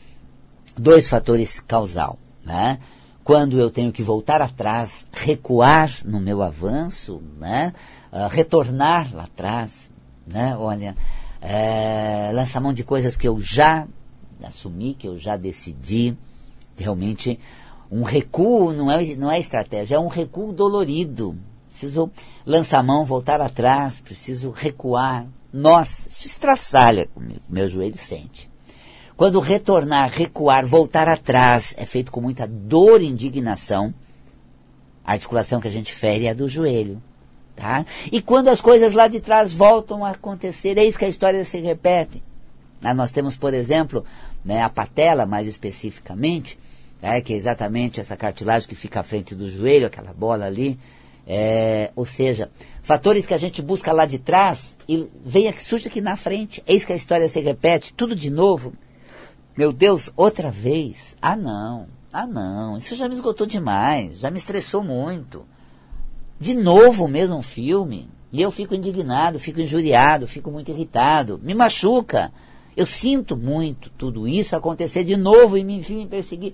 dois 0.77 1.08
fatores 1.08 1.62
causal. 1.62 2.20
Né? 2.44 2.79
Quando 3.27 3.60
eu 3.60 3.69
tenho 3.69 3.91
que 3.91 4.01
voltar 4.01 4.41
atrás, 4.41 5.05
recuar 5.12 5.91
no 6.05 6.17
meu 6.17 6.41
avanço, 6.41 7.22
né? 7.38 7.74
Uh, 8.10 8.29
retornar 8.29 9.13
lá 9.13 9.25
atrás, 9.25 9.91
né? 10.25 10.55
Olha, 10.57 10.96
é, 11.41 12.31
lançar 12.34 12.62
mão 12.62 12.72
de 12.72 12.86
coisas 12.86 13.17
que 13.17 13.27
eu 13.27 13.38
já 13.41 13.86
assumi, 14.41 14.93
que 14.93 15.10
eu 15.10 15.19
já 15.19 15.36
decidi, 15.36 16.17
realmente 16.77 17.38
um 17.91 18.03
recuo 18.03 18.72
não 18.72 18.89
é, 18.89 19.03
não 19.17 19.29
é 19.29 19.38
estratégia, 19.38 19.96
é 19.96 20.00
um 20.00 20.07
recuo 20.07 20.53
dolorido. 20.53 21.38
Preciso 21.67 22.10
lançar 22.46 22.81
mão, 22.81 23.03
voltar 23.03 23.41
atrás, 23.41 24.00
preciso 24.00 24.51
recuar. 24.51 25.27
Nossa, 25.51 26.07
isso 26.07 26.27
estraçalha 26.27 27.07
comigo, 27.07 27.41
meu 27.50 27.67
joelho 27.67 27.98
sente. 27.98 28.50
Quando 29.17 29.39
retornar, 29.39 30.12
recuar, 30.12 30.63
voltar 30.63 31.09
atrás 31.09 31.74
é 31.75 31.88
feito 31.88 32.12
com 32.12 32.21
muita 32.21 32.45
dor 32.45 33.01
e 33.01 33.07
indignação, 33.07 33.91
a 35.03 35.13
articulação 35.13 35.59
que 35.59 35.67
a 35.67 35.71
gente 35.71 35.91
fere 35.91 36.27
é 36.27 36.29
a 36.29 36.33
do 36.36 36.47
joelho. 36.47 37.01
Tá? 37.55 37.83
E 38.12 38.21
quando 38.21 38.50
as 38.50 38.62
coisas 38.62 38.93
lá 38.93 39.07
de 39.07 39.19
trás 39.19 39.51
voltam 39.51 40.05
a 40.05 40.12
acontecer, 40.12 40.77
eis 40.77 40.95
que 40.95 41.03
a 41.03 41.09
história 41.09 41.43
se 41.43 41.57
repete. 41.57 42.21
Ah, 42.83 42.93
nós 42.93 43.12
temos, 43.12 43.36
por 43.36 43.55
exemplo, 43.55 44.05
né, 44.45 44.62
a 44.62 44.69
patela, 44.69 45.25
mais 45.25 45.47
especificamente, 45.47 46.59
né, 47.01 47.19
que 47.19 47.33
é 47.33 47.36
exatamente 47.36 48.00
essa 48.00 48.15
cartilagem 48.15 48.69
que 48.69 48.75
fica 48.75 49.00
à 49.00 49.03
frente 49.03 49.33
do 49.33 49.50
joelho, 49.50 49.88
aquela 49.88 50.13
bola 50.13 50.45
ali. 50.45 50.77
É, 51.25 51.89
ou 51.95 52.05
seja, 52.05 52.51
fatores 52.83 53.25
que 53.25 53.33
a 53.33 53.38
gente 53.38 53.63
busca 53.63 53.91
lá 53.91 54.05
de 54.05 54.19
trás 54.19 54.77
e 54.88 55.09
vem 55.25 55.51
surge 55.57 55.88
aqui 55.88 56.01
na 56.01 56.15
frente. 56.15 56.63
Eis 56.67 56.86
que 56.86 56.93
a 56.93 56.95
história 56.95 57.27
se 57.27 57.41
repete, 57.41 57.91
tudo 57.95 58.15
de 58.15 58.29
novo. 58.29 58.74
Meu 59.57 59.73
Deus, 59.73 60.11
outra 60.15 60.51
vez? 60.51 61.17
Ah, 61.19 61.35
não. 61.35 61.87
Ah, 62.13 62.27
não. 62.27 62.77
Isso 62.77 62.95
já 62.95 63.09
me 63.09 63.15
esgotou 63.15 63.47
demais. 63.47 64.19
Já 64.19 64.29
me 64.29 64.37
estressou 64.37 64.83
muito. 64.83 65.45
De 66.39 66.53
novo 66.53 67.05
o 67.05 67.07
mesmo 67.07 67.41
filme. 67.41 68.07
E 68.31 68.39
eu 68.39 68.51
fico 68.51 68.75
indignado, 68.75 69.39
fico 69.39 69.59
injuriado, 69.59 70.27
fico 70.27 70.51
muito 70.51 70.69
irritado. 70.69 71.39
Me 71.41 71.55
machuca. 71.55 72.31
Eu 72.75 72.86
sinto 72.86 73.36
muito 73.36 73.89
tudo 73.97 74.27
isso 74.27 74.55
acontecer 74.55 75.03
de 75.03 75.17
novo 75.17 75.58
e 75.58 75.63
me, 75.63 75.82
me 75.89 76.05
perseguir. 76.05 76.53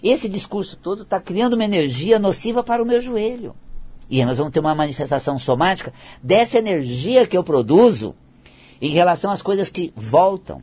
Esse 0.00 0.28
discurso 0.28 0.76
todo 0.76 1.02
está 1.02 1.18
criando 1.18 1.54
uma 1.54 1.64
energia 1.64 2.20
nociva 2.20 2.62
para 2.62 2.80
o 2.80 2.86
meu 2.86 3.02
joelho. 3.02 3.52
E 4.08 4.24
nós 4.24 4.38
vamos 4.38 4.52
ter 4.52 4.60
uma 4.60 4.76
manifestação 4.76 5.40
somática 5.40 5.92
dessa 6.22 6.58
energia 6.58 7.26
que 7.26 7.36
eu 7.36 7.42
produzo 7.42 8.14
em 8.80 8.90
relação 8.90 9.32
às 9.32 9.42
coisas 9.42 9.70
que 9.70 9.92
voltam 9.96 10.62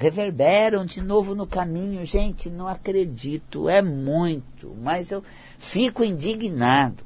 reverberam 0.00 0.86
de 0.86 1.02
novo 1.02 1.34
no 1.34 1.46
caminho. 1.46 2.04
Gente, 2.06 2.48
não 2.48 2.66
acredito, 2.66 3.68
é 3.68 3.82
muito, 3.82 4.74
mas 4.80 5.10
eu 5.10 5.22
fico 5.58 6.02
indignado. 6.02 7.04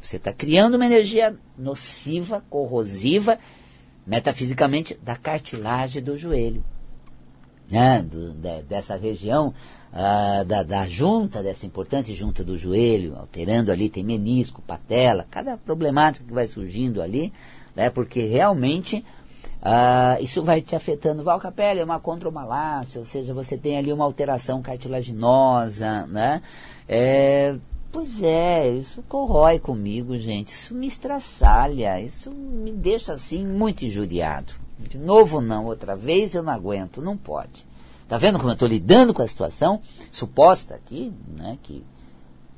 Você 0.00 0.16
está 0.16 0.32
criando 0.32 0.76
uma 0.76 0.86
energia 0.86 1.36
nociva, 1.56 2.42
corrosiva, 2.48 3.38
metafisicamente, 4.06 4.98
da 5.02 5.16
cartilagem 5.16 6.02
do 6.02 6.16
joelho. 6.16 6.64
Né? 7.70 8.02
Do, 8.02 8.32
de, 8.32 8.62
dessa 8.62 8.96
região 8.96 9.52
uh, 9.92 10.44
da, 10.46 10.62
da 10.62 10.88
junta, 10.88 11.42
dessa 11.42 11.66
importante 11.66 12.14
junta 12.14 12.42
do 12.42 12.56
joelho, 12.56 13.16
alterando 13.18 13.70
ali, 13.70 13.90
tem 13.90 14.02
menisco, 14.02 14.62
patela, 14.62 15.26
cada 15.30 15.58
problemática 15.58 16.26
que 16.26 16.32
vai 16.32 16.46
surgindo 16.46 17.02
ali, 17.02 17.32
né? 17.76 17.90
porque 17.90 18.26
realmente 18.26 19.04
Uh, 19.64 20.22
isso 20.22 20.42
vai 20.42 20.60
te 20.60 20.76
afetando. 20.76 21.24
Valcapelli 21.24 21.80
é 21.80 21.84
uma 21.84 21.98
condromalácia, 21.98 22.98
ou 22.98 23.06
seja, 23.06 23.32
você 23.32 23.56
tem 23.56 23.78
ali 23.78 23.90
uma 23.90 24.04
alteração 24.04 24.60
cartilaginosa, 24.60 26.06
né? 26.06 26.42
É, 26.86 27.56
pois 27.90 28.22
é, 28.22 28.68
isso 28.68 29.02
corrói 29.08 29.58
comigo, 29.58 30.18
gente. 30.18 30.48
Isso 30.48 30.74
me 30.74 30.86
estraçalha, 30.86 31.98
isso 31.98 32.30
me 32.30 32.72
deixa 32.72 33.14
assim 33.14 33.46
muito 33.46 33.86
injuriado. 33.86 34.52
De 34.78 34.98
novo 34.98 35.40
não, 35.40 35.64
outra 35.64 35.96
vez 35.96 36.34
eu 36.34 36.42
não 36.42 36.52
aguento, 36.52 37.00
não 37.00 37.16
pode. 37.16 37.66
Tá 38.06 38.18
vendo 38.18 38.38
como 38.38 38.50
eu 38.50 38.54
estou 38.54 38.68
lidando 38.68 39.14
com 39.14 39.22
a 39.22 39.28
situação 39.28 39.80
suposta 40.10 40.74
aqui, 40.74 41.10
né? 41.38 41.56
Que 41.62 41.82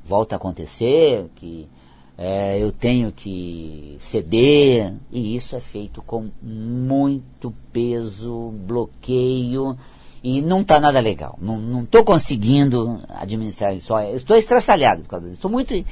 volta 0.05 0.35
a 0.35 0.39
acontecer, 0.39 1.31
que 1.37 1.69
é, 2.19 2.59
eu 2.59 2.73
tenho 2.73 3.13
que 3.13 3.99
ceder, 4.01 4.95
e 5.13 5.37
isso 5.37 5.55
é 5.55 5.61
feito 5.61 6.01
com 6.01 6.31
muito 6.43 7.53
peso, 7.73 8.53
bloqueio, 8.67 9.77
e 10.23 10.41
não 10.41 10.63
está 10.63 10.81
nada 10.81 10.99
legal. 10.99 11.39
Não 11.41 11.83
estou 11.83 12.03
conseguindo 12.05 13.01
administrar 13.11 13.77
isso. 13.77 13.97
estou 14.15 14.37
estraçalhado 14.37 15.03
por 15.03 15.11
causa 15.11 15.27
disso. 15.27 15.37
Estou 15.37 15.51
muito, 15.51 15.85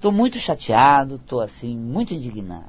tô 0.00 0.10
muito 0.10 0.38
chateado, 0.38 1.16
estou 1.16 1.40
assim, 1.40 1.76
muito 1.76 2.14
indignado. 2.14 2.64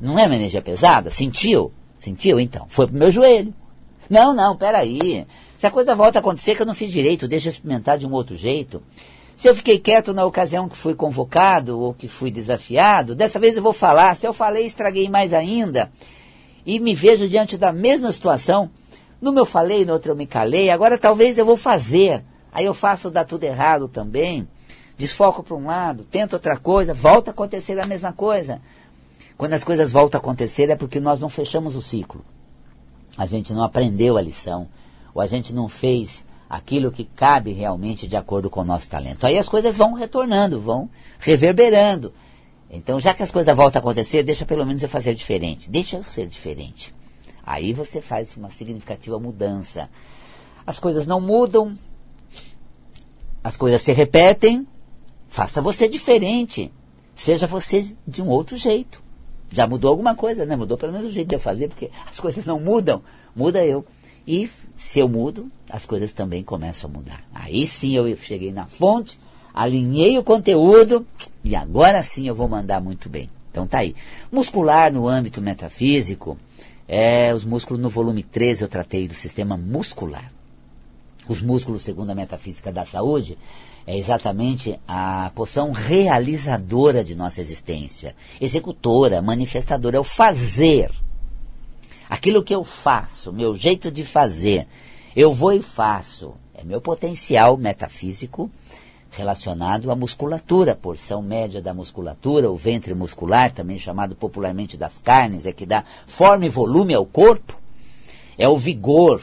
Não 0.00 0.18
é 0.18 0.26
uma 0.26 0.36
energia 0.36 0.62
pesada? 0.62 1.10
Sentiu? 1.10 1.72
Sentiu 1.98 2.38
então? 2.38 2.66
Foi 2.68 2.86
pro 2.86 2.96
meu 2.96 3.10
joelho. 3.10 3.52
Não, 4.08 4.32
não, 4.32 4.56
peraí. 4.56 5.26
Se 5.56 5.66
a 5.66 5.70
coisa 5.70 5.94
volta 5.94 6.18
a 6.18 6.20
acontecer 6.20 6.54
que 6.54 6.62
eu 6.62 6.66
não 6.66 6.74
fiz 6.74 6.92
direito, 6.92 7.26
deixa 7.26 7.48
eu 7.48 7.52
experimentar 7.52 7.98
de 7.98 8.06
um 8.06 8.12
outro 8.12 8.36
jeito. 8.36 8.82
Se 9.38 9.48
eu 9.48 9.54
fiquei 9.54 9.78
quieto 9.78 10.12
na 10.12 10.24
ocasião 10.24 10.68
que 10.68 10.76
fui 10.76 10.96
convocado 10.96 11.78
ou 11.78 11.94
que 11.94 12.08
fui 12.08 12.28
desafiado, 12.28 13.14
dessa 13.14 13.38
vez 13.38 13.56
eu 13.56 13.62
vou 13.62 13.72
falar. 13.72 14.16
Se 14.16 14.26
eu 14.26 14.32
falei, 14.32 14.66
estraguei 14.66 15.08
mais 15.08 15.32
ainda. 15.32 15.92
E 16.66 16.80
me 16.80 16.92
vejo 16.92 17.28
diante 17.28 17.56
da 17.56 17.72
mesma 17.72 18.10
situação. 18.10 18.68
Numa 19.20 19.38
eu 19.38 19.46
falei, 19.46 19.84
no 19.84 19.92
outro 19.92 20.10
eu 20.10 20.16
me 20.16 20.26
calei. 20.26 20.70
Agora 20.70 20.98
talvez 20.98 21.38
eu 21.38 21.44
vou 21.46 21.56
fazer. 21.56 22.24
Aí 22.50 22.64
eu 22.64 22.74
faço 22.74 23.12
dar 23.12 23.24
tudo 23.26 23.44
errado 23.44 23.86
também. 23.86 24.48
Desfoco 24.96 25.40
para 25.44 25.54
um 25.54 25.66
lado, 25.66 26.02
tento 26.02 26.32
outra 26.32 26.56
coisa, 26.56 26.92
volta 26.92 27.30
a 27.30 27.32
acontecer 27.32 27.78
a 27.78 27.86
mesma 27.86 28.12
coisa. 28.12 28.60
Quando 29.36 29.52
as 29.52 29.62
coisas 29.62 29.92
voltam 29.92 30.18
a 30.18 30.20
acontecer 30.20 30.68
é 30.68 30.74
porque 30.74 30.98
nós 30.98 31.20
não 31.20 31.28
fechamos 31.28 31.76
o 31.76 31.80
ciclo. 31.80 32.24
A 33.16 33.24
gente 33.24 33.52
não 33.52 33.62
aprendeu 33.62 34.16
a 34.16 34.20
lição. 34.20 34.66
Ou 35.14 35.22
a 35.22 35.26
gente 35.26 35.54
não 35.54 35.68
fez 35.68 36.26
aquilo 36.48 36.90
que 36.90 37.04
cabe 37.04 37.52
realmente 37.52 38.08
de 38.08 38.16
acordo 38.16 38.48
com 38.48 38.60
o 38.60 38.64
nosso 38.64 38.88
talento. 38.88 39.26
Aí 39.26 39.36
as 39.36 39.48
coisas 39.48 39.76
vão 39.76 39.92
retornando, 39.92 40.60
vão 40.60 40.88
reverberando. 41.18 42.12
Então, 42.70 43.00
já 43.00 43.14
que 43.14 43.22
as 43.22 43.30
coisas 43.30 43.54
voltam 43.54 43.80
a 43.80 43.82
acontecer, 43.82 44.22
deixa 44.22 44.46
pelo 44.46 44.64
menos 44.64 44.82
eu 44.82 44.88
fazer 44.88 45.14
diferente. 45.14 45.70
Deixa 45.70 45.96
eu 45.96 46.02
ser 46.02 46.26
diferente. 46.26 46.94
Aí 47.44 47.72
você 47.72 48.00
faz 48.00 48.36
uma 48.36 48.50
significativa 48.50 49.18
mudança. 49.18 49.88
As 50.66 50.78
coisas 50.78 51.06
não 51.06 51.20
mudam, 51.20 51.72
as 53.42 53.56
coisas 53.56 53.80
se 53.80 53.92
repetem, 53.92 54.66
faça 55.28 55.62
você 55.62 55.88
diferente. 55.88 56.72
Seja 57.14 57.46
você 57.46 57.96
de 58.06 58.22
um 58.22 58.28
outro 58.28 58.56
jeito. 58.56 59.02
Já 59.50 59.66
mudou 59.66 59.90
alguma 59.90 60.14
coisa, 60.14 60.44
né? 60.44 60.56
Mudou 60.56 60.76
pelo 60.76 60.92
menos 60.92 61.08
o 61.08 61.10
jeito 61.10 61.28
de 61.28 61.34
eu 61.36 61.40
fazer, 61.40 61.68
porque 61.68 61.90
as 62.10 62.20
coisas 62.20 62.44
não 62.44 62.60
mudam. 62.60 63.02
Muda 63.34 63.64
eu. 63.64 63.84
E 64.28 64.50
se 64.76 65.00
eu 65.00 65.08
mudo, 65.08 65.50
as 65.70 65.86
coisas 65.86 66.12
também 66.12 66.44
começam 66.44 66.90
a 66.90 66.92
mudar. 66.92 67.24
Aí 67.34 67.66
sim 67.66 67.96
eu 67.96 68.14
cheguei 68.14 68.52
na 68.52 68.66
fonte, 68.66 69.18
alinhei 69.54 70.18
o 70.18 70.22
conteúdo 70.22 71.06
e 71.42 71.56
agora 71.56 72.02
sim 72.02 72.28
eu 72.28 72.34
vou 72.34 72.46
mandar 72.46 72.78
muito 72.78 73.08
bem. 73.08 73.30
Então 73.50 73.66
tá 73.66 73.78
aí. 73.78 73.96
Muscular 74.30 74.92
no 74.92 75.08
âmbito 75.08 75.40
metafísico, 75.40 76.36
é, 76.86 77.32
os 77.32 77.46
músculos 77.46 77.82
no 77.82 77.88
volume 77.88 78.22
13 78.22 78.64
eu 78.64 78.68
tratei 78.68 79.08
do 79.08 79.14
sistema 79.14 79.56
muscular. 79.56 80.30
Os 81.26 81.40
músculos, 81.40 81.80
segundo 81.80 82.10
a 82.10 82.14
metafísica 82.14 82.70
da 82.70 82.84
saúde, 82.84 83.38
é 83.86 83.96
exatamente 83.96 84.78
a 84.86 85.32
poção 85.34 85.72
realizadora 85.72 87.02
de 87.02 87.14
nossa 87.14 87.40
existência, 87.40 88.14
executora, 88.38 89.22
manifestadora, 89.22 89.96
é 89.96 90.00
o 90.00 90.04
fazer. 90.04 90.90
Aquilo 92.08 92.42
que 92.42 92.54
eu 92.54 92.64
faço, 92.64 93.32
meu 93.32 93.54
jeito 93.54 93.90
de 93.90 94.04
fazer, 94.04 94.66
eu 95.14 95.32
vou 95.32 95.52
e 95.52 95.60
faço, 95.60 96.34
é 96.54 96.64
meu 96.64 96.80
potencial 96.80 97.56
metafísico 97.56 98.50
relacionado 99.10 99.90
à 99.90 99.96
musculatura, 99.96 100.74
porção 100.74 101.22
média 101.22 101.60
da 101.60 101.74
musculatura, 101.74 102.50
o 102.50 102.56
ventre 102.56 102.94
muscular, 102.94 103.50
também 103.50 103.78
chamado 103.78 104.14
popularmente 104.14 104.76
das 104.76 104.98
carnes, 104.98 105.46
é 105.46 105.52
que 105.52 105.66
dá 105.66 105.84
forma 106.06 106.46
e 106.46 106.48
volume 106.48 106.94
ao 106.94 107.06
corpo, 107.06 107.58
é 108.36 108.48
o 108.48 108.56
vigor, 108.56 109.22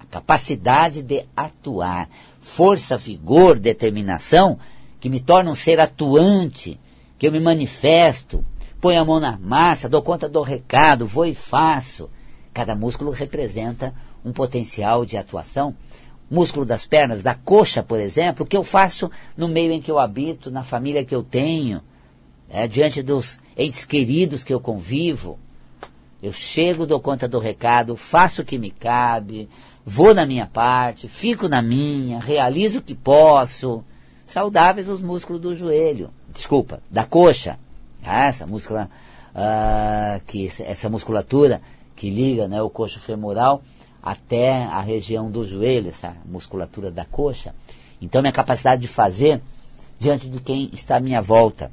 a 0.00 0.06
capacidade 0.06 1.02
de 1.02 1.24
atuar, 1.36 2.08
força, 2.40 2.96
vigor, 2.96 3.58
determinação, 3.58 4.58
que 4.98 5.08
me 5.08 5.20
torna 5.20 5.50
um 5.50 5.54
ser 5.54 5.78
atuante, 5.78 6.80
que 7.18 7.26
eu 7.26 7.32
me 7.32 7.40
manifesto, 7.40 8.44
ponho 8.80 9.00
a 9.00 9.04
mão 9.04 9.20
na 9.20 9.38
massa, 9.38 9.88
dou 9.88 10.02
conta 10.02 10.28
do 10.28 10.42
recado, 10.42 11.06
vou 11.06 11.26
e 11.26 11.34
faço. 11.34 12.10
Cada 12.58 12.74
músculo 12.74 13.12
representa 13.12 13.94
um 14.24 14.32
potencial 14.32 15.04
de 15.04 15.16
atuação. 15.16 15.76
Músculo 16.28 16.66
das 16.66 16.88
pernas, 16.88 17.22
da 17.22 17.32
coxa, 17.32 17.84
por 17.84 18.00
exemplo, 18.00 18.44
o 18.44 18.48
que 18.48 18.56
eu 18.56 18.64
faço 18.64 19.08
no 19.36 19.46
meio 19.46 19.70
em 19.70 19.80
que 19.80 19.88
eu 19.88 19.96
habito, 19.96 20.50
na 20.50 20.64
família 20.64 21.04
que 21.04 21.14
eu 21.14 21.22
tenho, 21.22 21.80
é, 22.50 22.66
diante 22.66 23.00
dos 23.00 23.38
entes 23.56 23.84
queridos 23.84 24.42
que 24.42 24.52
eu 24.52 24.58
convivo. 24.58 25.38
Eu 26.20 26.32
chego, 26.32 26.84
dou 26.84 26.98
conta 26.98 27.28
do 27.28 27.38
recado, 27.38 27.94
faço 27.94 28.42
o 28.42 28.44
que 28.44 28.58
me 28.58 28.72
cabe, 28.72 29.48
vou 29.86 30.12
na 30.12 30.26
minha 30.26 30.48
parte, 30.48 31.06
fico 31.06 31.48
na 31.48 31.62
minha, 31.62 32.18
realizo 32.18 32.80
o 32.80 32.82
que 32.82 32.96
posso. 32.96 33.84
Saudáveis 34.26 34.88
os 34.88 35.00
músculos 35.00 35.40
do 35.40 35.54
joelho, 35.54 36.10
desculpa, 36.34 36.82
da 36.90 37.04
coxa. 37.04 37.56
Ah, 38.02 38.26
essa 38.26 38.48
múscula, 38.48 38.90
ah, 39.32 40.20
que, 40.26 40.50
essa 40.64 40.88
musculatura 40.88 41.62
que 41.98 42.08
liga 42.08 42.46
né, 42.46 42.62
o 42.62 42.70
coxo 42.70 43.00
femoral 43.00 43.60
até 44.00 44.62
a 44.64 44.80
região 44.80 45.28
do 45.28 45.44
joelho, 45.44 45.88
essa 45.88 46.16
musculatura 46.24 46.92
da 46.92 47.04
coxa. 47.04 47.52
Então, 48.00 48.22
minha 48.22 48.32
capacidade 48.32 48.80
de 48.80 48.88
fazer 48.88 49.42
diante 49.98 50.28
de 50.28 50.38
quem 50.38 50.70
está 50.72 50.96
à 50.96 51.00
minha 51.00 51.20
volta, 51.20 51.72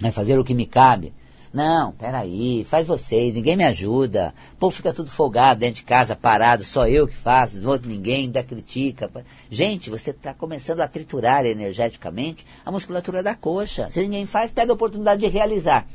né, 0.00 0.12
fazer 0.12 0.38
o 0.38 0.44
que 0.44 0.54
me 0.54 0.64
cabe, 0.64 1.12
não, 1.52 1.92
peraí, 1.92 2.64
faz 2.64 2.86
vocês, 2.86 3.34
ninguém 3.34 3.56
me 3.56 3.64
ajuda. 3.64 4.32
O 4.54 4.56
povo 4.56 4.74
fica 4.74 4.92
tudo 4.92 5.10
folgado 5.10 5.60
dentro 5.60 5.76
de 5.76 5.82
casa, 5.82 6.16
parado, 6.16 6.64
só 6.64 6.86
eu 6.86 7.06
que 7.06 7.14
faço, 7.14 7.68
outro 7.68 7.88
ninguém, 7.88 8.26
ainda 8.26 8.42
critica. 8.42 9.10
Gente, 9.50 9.90
você 9.90 10.10
está 10.10 10.32
começando 10.32 10.80
a 10.80 10.88
triturar 10.88 11.44
energeticamente 11.44 12.46
a 12.64 12.70
musculatura 12.70 13.22
da 13.22 13.34
coxa. 13.34 13.90
Se 13.90 14.00
ninguém 14.00 14.24
faz, 14.24 14.50
pega 14.50 14.72
a 14.72 14.74
oportunidade 14.74 15.20
de 15.20 15.26
realizar. 15.26 15.86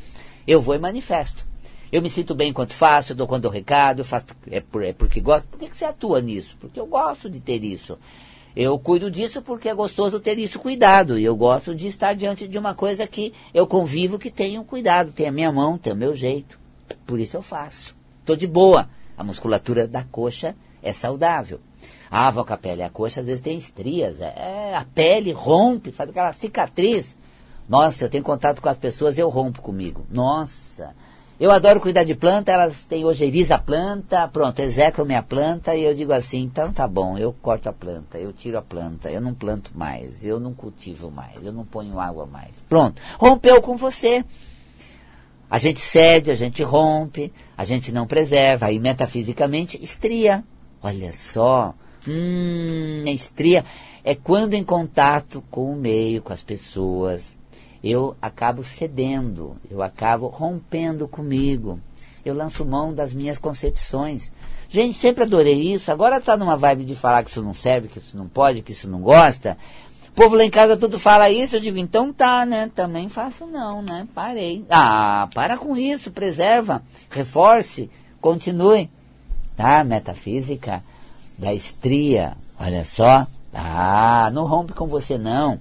Eu 0.45 0.61
vou 0.61 0.75
e 0.75 0.79
manifesto. 0.79 1.47
Eu 1.91 2.01
me 2.01 2.09
sinto 2.09 2.35
bem 2.35 2.49
enquanto 2.49 2.73
faço, 2.73 3.11
eu 3.11 3.15
dou 3.15 3.27
quando 3.27 3.43
dou 3.43 3.51
recado, 3.51 4.03
faço 4.03 4.25
é, 4.51 4.59
por, 4.59 4.83
é 4.83 4.93
porque 4.93 5.19
gosto. 5.21 5.47
Por 5.47 5.59
que, 5.59 5.69
que 5.69 5.77
você 5.77 5.85
atua 5.85 6.21
nisso? 6.21 6.57
Porque 6.59 6.79
eu 6.79 6.85
gosto 6.85 7.29
de 7.29 7.39
ter 7.39 7.63
isso. 7.63 7.97
Eu 8.55 8.77
cuido 8.79 9.11
disso 9.11 9.41
porque 9.41 9.69
é 9.69 9.73
gostoso 9.73 10.19
ter 10.19 10.37
isso 10.39 10.59
cuidado. 10.59 11.19
E 11.19 11.23
eu 11.23 11.35
gosto 11.35 11.75
de 11.75 11.87
estar 11.87 12.15
diante 12.15 12.47
de 12.47 12.57
uma 12.57 12.73
coisa 12.73 13.05
que 13.05 13.31
eu 13.53 13.67
convivo 13.67 14.17
que 14.17 14.31
tem 14.31 14.61
cuidado, 14.63 15.11
tem 15.11 15.27
a 15.27 15.31
minha 15.31 15.51
mão, 15.51 15.77
tem 15.77 15.93
o 15.93 15.95
meu 15.95 16.15
jeito. 16.15 16.59
Por 17.05 17.19
isso 17.19 17.37
eu 17.37 17.41
faço. 17.41 17.95
Estou 18.19 18.35
de 18.35 18.47
boa. 18.47 18.89
A 19.15 19.23
musculatura 19.23 19.87
da 19.87 20.03
coxa 20.03 20.55
é 20.81 20.91
saudável. 20.91 21.59
Ah, 22.09 22.31
Valcapelli, 22.31 22.81
a 22.81 22.89
coxa 22.89 23.19
às 23.19 23.25
vezes 23.25 23.41
tem 23.41 23.57
estrias. 23.57 24.19
É, 24.19 24.75
a 24.75 24.85
pele 24.85 25.31
rompe, 25.31 25.91
faz 25.91 26.09
aquela 26.09 26.33
cicatriz. 26.33 27.15
Nossa, 27.69 28.05
eu 28.05 28.09
tenho 28.09 28.23
contato 28.23 28.61
com 28.61 28.69
as 28.69 28.77
pessoas, 28.77 29.17
eu 29.17 29.29
rompo 29.29 29.61
comigo. 29.61 30.05
Nossa, 30.09 30.95
eu 31.39 31.51
adoro 31.51 31.79
cuidar 31.79 32.03
de 32.03 32.15
planta, 32.15 32.51
elas 32.51 32.85
têm 32.85 33.05
ojeriza 33.05 33.55
a 33.55 33.59
planta, 33.59 34.27
pronto, 34.27 34.59
execram 34.59 35.05
minha 35.05 35.21
planta 35.21 35.75
e 35.75 35.83
eu 35.83 35.93
digo 35.93 36.11
assim, 36.11 36.41
então 36.41 36.73
tá 36.73 36.87
bom, 36.87 37.17
eu 37.17 37.31
corto 37.31 37.69
a 37.69 37.73
planta, 37.73 38.17
eu 38.17 38.33
tiro 38.33 38.57
a 38.57 38.61
planta, 38.61 39.11
eu 39.11 39.21
não 39.21 39.33
planto 39.33 39.71
mais, 39.75 40.25
eu 40.25 40.39
não 40.39 40.53
cultivo 40.53 41.11
mais, 41.11 41.45
eu 41.45 41.53
não 41.53 41.63
ponho 41.63 41.99
água 41.99 42.25
mais. 42.25 42.55
Pronto, 42.67 43.01
rompeu 43.19 43.61
com 43.61 43.77
você. 43.77 44.25
A 45.49 45.57
gente 45.57 45.79
cede, 45.79 46.31
a 46.31 46.35
gente 46.35 46.61
rompe, 46.63 47.31
a 47.55 47.63
gente 47.63 47.91
não 47.91 48.05
preserva, 48.05 48.65
aí 48.65 48.79
metafisicamente 48.79 49.81
estria. 49.81 50.43
Olha 50.81 51.13
só, 51.13 51.73
hum, 52.07 53.03
estria 53.07 53.63
é 54.07 54.15
quando 54.15 54.53
em 54.53 54.63
contato 54.63 55.43
com 55.51 55.73
o 55.73 55.75
meio, 55.75 56.21
com 56.21 56.31
as 56.31 56.41
pessoas, 56.41 57.37
eu 57.83 58.15
acabo 58.21 58.63
cedendo, 58.63 59.55
eu 59.69 59.81
acabo 59.81 60.27
rompendo 60.27 61.07
comigo. 61.07 61.79
Eu 62.25 62.33
lanço 62.33 62.65
mão 62.65 62.93
das 62.93 63.13
minhas 63.13 63.37
concepções. 63.37 64.31
Gente, 64.69 64.97
sempre 64.97 65.23
adorei 65.23 65.73
isso. 65.73 65.91
Agora 65.91 66.17
está 66.17 66.35
numa 66.35 66.57
vibe 66.57 66.83
de 66.83 66.95
falar 66.95 67.23
que 67.23 67.29
isso 67.29 67.41
não 67.41 67.53
serve, 67.53 67.87
que 67.87 67.99
isso 67.99 68.17
não 68.17 68.27
pode, 68.27 68.61
que 68.61 68.73
isso 68.73 68.89
não 68.89 68.99
gosta. 68.99 69.57
O 70.09 70.11
povo 70.11 70.35
lá 70.35 70.43
em 70.43 70.49
casa 70.49 70.75
tudo 70.75 70.99
fala 70.99 71.29
isso. 71.29 71.55
Eu 71.55 71.59
digo, 71.61 71.77
então 71.77 72.11
tá, 72.11 72.45
né? 72.45 72.69
Também 72.75 73.07
faço 73.07 73.45
não, 73.45 73.81
né? 73.81 74.07
Parei. 74.13 74.65
Ah, 74.69 75.29
para 75.33 75.57
com 75.57 75.77
isso, 75.77 76.11
preserva, 76.11 76.83
reforce, 77.09 77.89
continue. 78.19 78.89
Tá? 79.55 79.83
Metafísica 79.83 80.83
da 81.37 81.53
estria. 81.53 82.35
Olha 82.59 82.83
só. 82.83 83.25
Ah, 83.53 84.29
não 84.33 84.45
rompe 84.45 84.73
com 84.73 84.87
você 84.87 85.17
não 85.17 85.59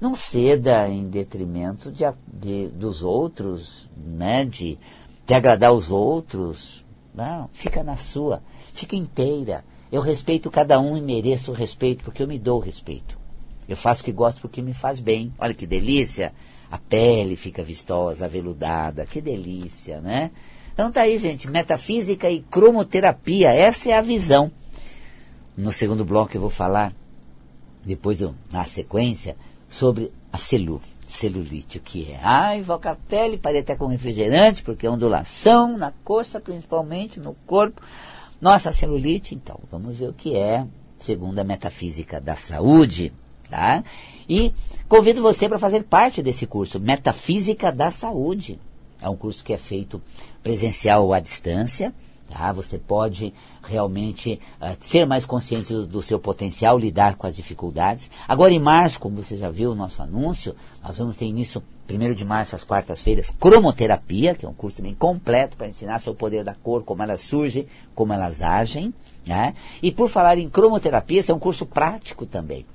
não 0.00 0.14
ceda 0.14 0.88
em 0.88 1.08
detrimento 1.08 1.90
de, 1.90 2.04
de, 2.32 2.68
dos 2.68 3.02
outros, 3.02 3.88
né, 3.96 4.44
de, 4.44 4.78
de 5.26 5.34
agradar 5.34 5.72
os 5.72 5.90
outros. 5.90 6.84
Não, 7.14 7.48
fica 7.52 7.82
na 7.82 7.96
sua, 7.96 8.42
fica 8.72 8.94
inteira. 8.94 9.64
Eu 9.90 10.00
respeito 10.00 10.50
cada 10.50 10.78
um 10.78 10.96
e 10.96 11.00
mereço 11.00 11.50
o 11.50 11.54
respeito 11.54 12.04
porque 12.04 12.22
eu 12.22 12.28
me 12.28 12.38
dou 12.38 12.58
o 12.58 12.62
respeito. 12.62 13.18
Eu 13.68 13.76
faço 13.76 14.02
o 14.02 14.04
que 14.04 14.12
gosto 14.12 14.40
porque 14.40 14.62
me 14.62 14.72
faz 14.72 15.00
bem. 15.00 15.32
Olha 15.38 15.54
que 15.54 15.66
delícia. 15.66 16.32
A 16.70 16.78
pele 16.78 17.36
fica 17.36 17.62
vistosa, 17.62 18.26
aveludada. 18.26 19.04
Que 19.06 19.20
delícia, 19.20 20.00
né? 20.00 20.30
Então 20.72 20.92
tá 20.92 21.02
aí, 21.02 21.18
gente. 21.18 21.50
Metafísica 21.50 22.30
e 22.30 22.40
cromoterapia. 22.40 23.52
Essa 23.52 23.90
é 23.90 23.92
a 23.94 24.00
visão. 24.00 24.50
No 25.56 25.72
segundo 25.72 26.04
bloco 26.04 26.36
eu 26.36 26.40
vou 26.40 26.50
falar, 26.50 26.92
depois 27.84 28.20
eu, 28.20 28.34
na 28.52 28.64
sequência, 28.64 29.36
sobre 29.68 30.12
a 30.32 30.38
celu, 30.38 30.80
celulite, 31.06 31.78
o 31.78 31.80
que 31.80 32.12
é. 32.12 32.20
Ai, 32.22 32.58
invoca 32.58 32.90
a 32.90 32.96
pele, 32.96 33.38
pode 33.38 33.58
até 33.58 33.76
com 33.76 33.86
refrigerante, 33.86 34.62
porque 34.62 34.86
é 34.86 34.90
ondulação 34.90 35.76
na 35.76 35.92
coxa, 36.04 36.40
principalmente, 36.40 37.18
no 37.20 37.34
corpo. 37.46 37.80
Nossa, 38.40 38.72
celulite, 38.72 39.34
então, 39.34 39.58
vamos 39.70 39.98
ver 39.98 40.08
o 40.08 40.12
que 40.12 40.36
é, 40.36 40.66
segundo 40.98 41.38
a 41.38 41.44
metafísica 41.44 42.20
da 42.20 42.36
saúde, 42.36 43.12
tá? 43.50 43.82
E 44.28 44.52
convido 44.88 45.22
você 45.22 45.48
para 45.48 45.58
fazer 45.58 45.84
parte 45.84 46.22
desse 46.22 46.46
curso, 46.46 46.78
Metafísica 46.78 47.72
da 47.72 47.90
Saúde. 47.90 48.60
É 49.00 49.08
um 49.08 49.16
curso 49.16 49.44
que 49.44 49.52
é 49.52 49.58
feito 49.58 50.02
presencial 50.42 51.04
ou 51.04 51.14
à 51.14 51.20
distância, 51.20 51.94
Tá? 52.28 52.52
Você 52.52 52.78
pode 52.78 53.32
realmente 53.62 54.38
uh, 54.60 54.76
ser 54.80 55.06
mais 55.06 55.24
consciente 55.24 55.72
do, 55.72 55.86
do, 55.86 56.02
seu 56.02 56.18
potencial, 56.18 56.78
lidar 56.78 57.16
com 57.16 57.26
as 57.26 57.34
dificuldades. 57.34 58.10
Agora, 58.26 58.52
em 58.52 58.58
março, 58.58 59.00
como 59.00 59.22
você 59.22 59.36
já 59.36 59.50
viu 59.50 59.72
o 59.72 59.74
nosso 59.74 60.02
anúncio, 60.02 60.54
nós 60.82 60.98
vamos 60.98 61.16
ter 61.16 61.24
início, 61.24 61.62
1 61.90 62.14
de 62.14 62.24
março, 62.24 62.54
às 62.54 62.64
quartas-feiras, 62.64 63.32
cromoterapia, 63.40 64.34
que 64.34 64.44
é 64.44 64.48
um 64.48 64.52
curso 64.52 64.82
bem 64.82 64.94
completo 64.94 65.56
para 65.56 65.68
ensinar 65.68 66.00
sobre 66.00 66.16
o 66.16 66.20
poder 66.20 66.44
da 66.44 66.54
cor, 66.54 66.84
como 66.84 67.02
elas 67.02 67.22
surgem, 67.22 67.66
como 67.94 68.12
elas 68.12 68.42
agem. 68.42 68.92
Né? 69.26 69.54
E 69.82 69.90
por 69.90 70.08
falar 70.08 70.36
em 70.36 70.50
cromoterapia, 70.50 71.20
esse 71.20 71.30
é 71.30 71.34
um 71.34 71.38
curso 71.38 71.64
prático 71.64 72.26
também. 72.26 72.66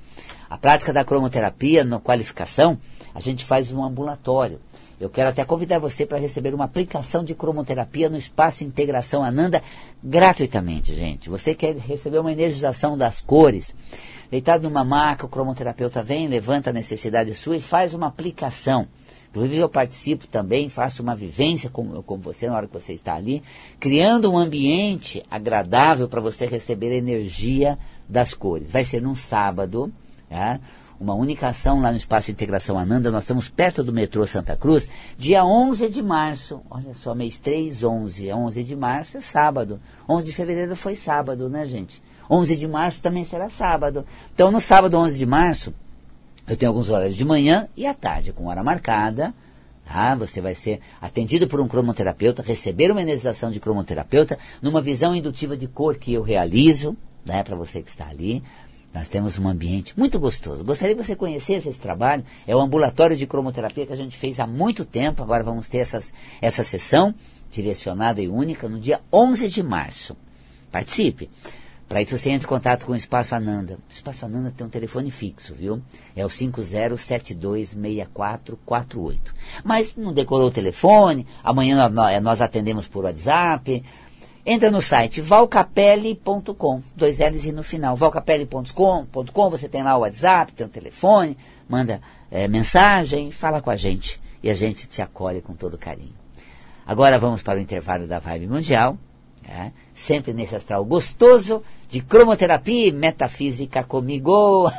A 0.49 0.57
prática 0.57 0.91
da 0.91 1.03
cromoterapia, 1.03 1.83
na 1.83 1.99
qualificação, 1.99 2.77
a 3.13 3.19
gente 3.19 3.45
faz 3.45 3.71
um 3.71 3.83
ambulatório. 3.83 4.59
Eu 5.03 5.09
quero 5.09 5.27
até 5.27 5.43
convidar 5.43 5.79
você 5.79 6.05
para 6.05 6.17
receber 6.17 6.53
uma 6.53 6.63
aplicação 6.63 7.25
de 7.25 7.35
cromoterapia 7.35 8.09
no 8.09 8.15
Espaço 8.15 8.63
Integração 8.63 9.21
Ananda 9.21 9.61
gratuitamente, 10.01 10.95
gente. 10.95 11.29
Você 11.29 11.53
quer 11.53 11.75
receber 11.75 12.19
uma 12.19 12.31
energização 12.31 12.97
das 12.97 13.19
cores? 13.19 13.75
Deitado 14.31 14.63
numa 14.63 14.85
maca, 14.85 15.25
o 15.25 15.29
cromoterapeuta 15.29 16.01
vem, 16.01 16.29
levanta 16.29 16.69
a 16.69 16.73
necessidade 16.73 17.33
sua 17.33 17.57
e 17.57 17.61
faz 17.61 17.93
uma 17.93 18.07
aplicação. 18.07 18.87
Inclusive 19.29 19.57
eu 19.57 19.67
participo 19.67 20.25
também, 20.25 20.69
faço 20.69 21.03
uma 21.03 21.15
vivência 21.15 21.69
com, 21.69 22.01
com 22.01 22.17
você 22.17 22.47
na 22.47 22.55
hora 22.55 22.67
que 22.67 22.73
você 22.73 22.93
está 22.93 23.13
ali, 23.13 23.43
criando 23.81 24.31
um 24.31 24.37
ambiente 24.37 25.21
agradável 25.29 26.07
para 26.07 26.21
você 26.21 26.45
receber 26.45 26.93
a 26.93 26.95
energia 26.95 27.77
das 28.07 28.33
cores. 28.33 28.71
Vai 28.71 28.85
ser 28.85 29.01
num 29.01 29.15
sábado, 29.15 29.91
tá? 30.29 30.61
Uma 30.99 31.13
única 31.13 31.47
ação 31.49 31.81
lá 31.81 31.91
no 31.91 31.97
Espaço 31.97 32.27
de 32.27 32.33
Integração 32.33 32.77
Ananda. 32.77 33.11
Nós 33.11 33.23
estamos 33.23 33.49
perto 33.49 33.83
do 33.83 33.91
metrô 33.91 34.25
Santa 34.25 34.55
Cruz, 34.55 34.87
dia 35.17 35.43
11 35.45 35.89
de 35.89 36.01
março. 36.01 36.61
Olha 36.69 36.93
só, 36.93 37.13
mês 37.13 37.39
3, 37.39 37.83
11. 37.83 38.31
11 38.31 38.63
de 38.63 38.75
março 38.75 39.17
é 39.17 39.21
sábado. 39.21 39.79
11 40.07 40.25
de 40.25 40.33
fevereiro 40.33 40.75
foi 40.75 40.95
sábado, 40.95 41.49
né, 41.49 41.65
gente? 41.65 42.01
11 42.29 42.55
de 42.55 42.67
março 42.67 43.01
também 43.01 43.25
será 43.25 43.49
sábado. 43.49 44.05
Então, 44.33 44.51
no 44.51 44.61
sábado 44.61 44.97
11 44.97 45.17
de 45.17 45.25
março, 45.25 45.73
Eu 46.45 46.57
tenho 46.57 46.71
alguns 46.71 46.89
horários 46.89 47.15
de 47.15 47.23
manhã 47.23 47.69
e 47.75 47.87
à 47.87 47.93
tarde, 47.93 48.33
com 48.33 48.47
hora 48.47 48.63
marcada. 48.63 49.33
Tá? 49.85 50.15
Você 50.15 50.41
vai 50.41 50.55
ser 50.55 50.81
atendido 51.01 51.47
por 51.47 51.59
um 51.59 51.67
cromoterapeuta, 51.67 52.41
receber 52.41 52.91
uma 52.91 53.01
energização 53.01 53.49
de 53.49 53.59
cromoterapeuta 53.59 54.37
numa 54.61 54.81
visão 54.81 55.15
indutiva 55.15 55.55
de 55.55 55.67
cor 55.67 55.97
que 55.97 56.13
eu 56.13 56.21
realizo, 56.21 56.97
né, 57.25 57.43
para 57.43 57.55
você 57.55 57.81
que 57.81 57.89
está 57.89 58.07
ali. 58.07 58.43
Nós 58.93 59.09
temos 59.09 59.39
um 59.39 59.47
ambiente 59.47 59.97
muito 59.97 60.19
gostoso. 60.19 60.63
Gostaria 60.63 60.95
que 60.95 61.03
você 61.03 61.15
conhecesse 61.15 61.67
esse 61.67 61.79
trabalho. 61.79 62.23
É 62.45 62.55
o 62.55 62.59
ambulatório 62.59 63.15
de 63.15 63.25
cromoterapia 63.25 63.87
que 63.87 63.93
a 63.93 63.97
gente 63.97 64.15
fez 64.17 64.39
há 64.39 64.45
muito 64.45 64.85
tempo. 64.85 65.23
Agora 65.23 65.43
vamos 65.43 65.67
ter 65.67 65.79
essas, 65.79 66.13
essa 66.39 66.63
sessão 66.63 67.15
direcionada 67.49 68.21
e 68.21 68.27
única 68.27 68.69
no 68.69 68.79
dia 68.79 69.01
11 69.11 69.49
de 69.49 69.63
março. 69.63 70.15
Participe. 70.71 71.31
Para 71.87 72.01
isso 72.01 72.17
você 72.17 72.31
entra 72.31 72.47
em 72.47 72.49
contato 72.49 72.85
com 72.85 72.91
o 72.93 72.95
Espaço 72.95 73.35
Ananda. 73.35 73.75
O 73.75 73.91
Espaço 73.91 74.25
Ananda 74.25 74.51
tem 74.55 74.65
um 74.65 74.69
telefone 74.69 75.11
fixo, 75.11 75.53
viu? 75.53 75.79
É 76.15 76.25
o 76.25 76.29
50726448. 76.29 79.19
Mas 79.63 79.95
não 79.95 80.11
decorou 80.11 80.47
o 80.47 80.51
telefone, 80.51 81.27
amanhã 81.43 81.87
nós 82.19 82.41
atendemos 82.41 82.87
por 82.87 83.03
WhatsApp. 83.03 83.83
Entra 84.45 84.69
no 84.69 84.81
site 84.81 85.21
valcapelli.com, 85.21 86.81
dois 86.93 87.19
L's 87.19 87.45
no 87.53 87.63
final, 87.63 87.95
valcapelli.com, 87.95 89.49
você 89.49 89.69
tem 89.69 89.83
lá 89.83 89.95
o 89.95 90.01
WhatsApp, 90.01 90.51
tem 90.51 90.67
o 90.67 90.69
telefone, 90.69 91.37
manda 91.67 92.01
é, 92.29 92.45
mensagem, 92.45 93.31
fala 93.31 93.61
com 93.61 93.69
a 93.69 93.77
gente 93.77 94.19
e 94.43 94.49
a 94.49 94.53
gente 94.53 94.85
te 94.85 95.01
acolhe 95.01 95.41
com 95.41 95.53
todo 95.53 95.77
carinho. 95.77 96.11
Agora 96.85 97.17
vamos 97.17 97.41
para 97.41 97.57
o 97.57 97.61
intervalo 97.61 98.05
da 98.05 98.19
Vibe 98.19 98.47
Mundial, 98.47 98.97
é, 99.47 99.71
sempre 99.95 100.33
nesse 100.33 100.57
astral 100.57 100.83
gostoso 100.83 101.63
de 101.87 102.01
cromoterapia 102.01 102.89
e 102.89 102.91
metafísica 102.91 103.81
comigo. 103.81 104.69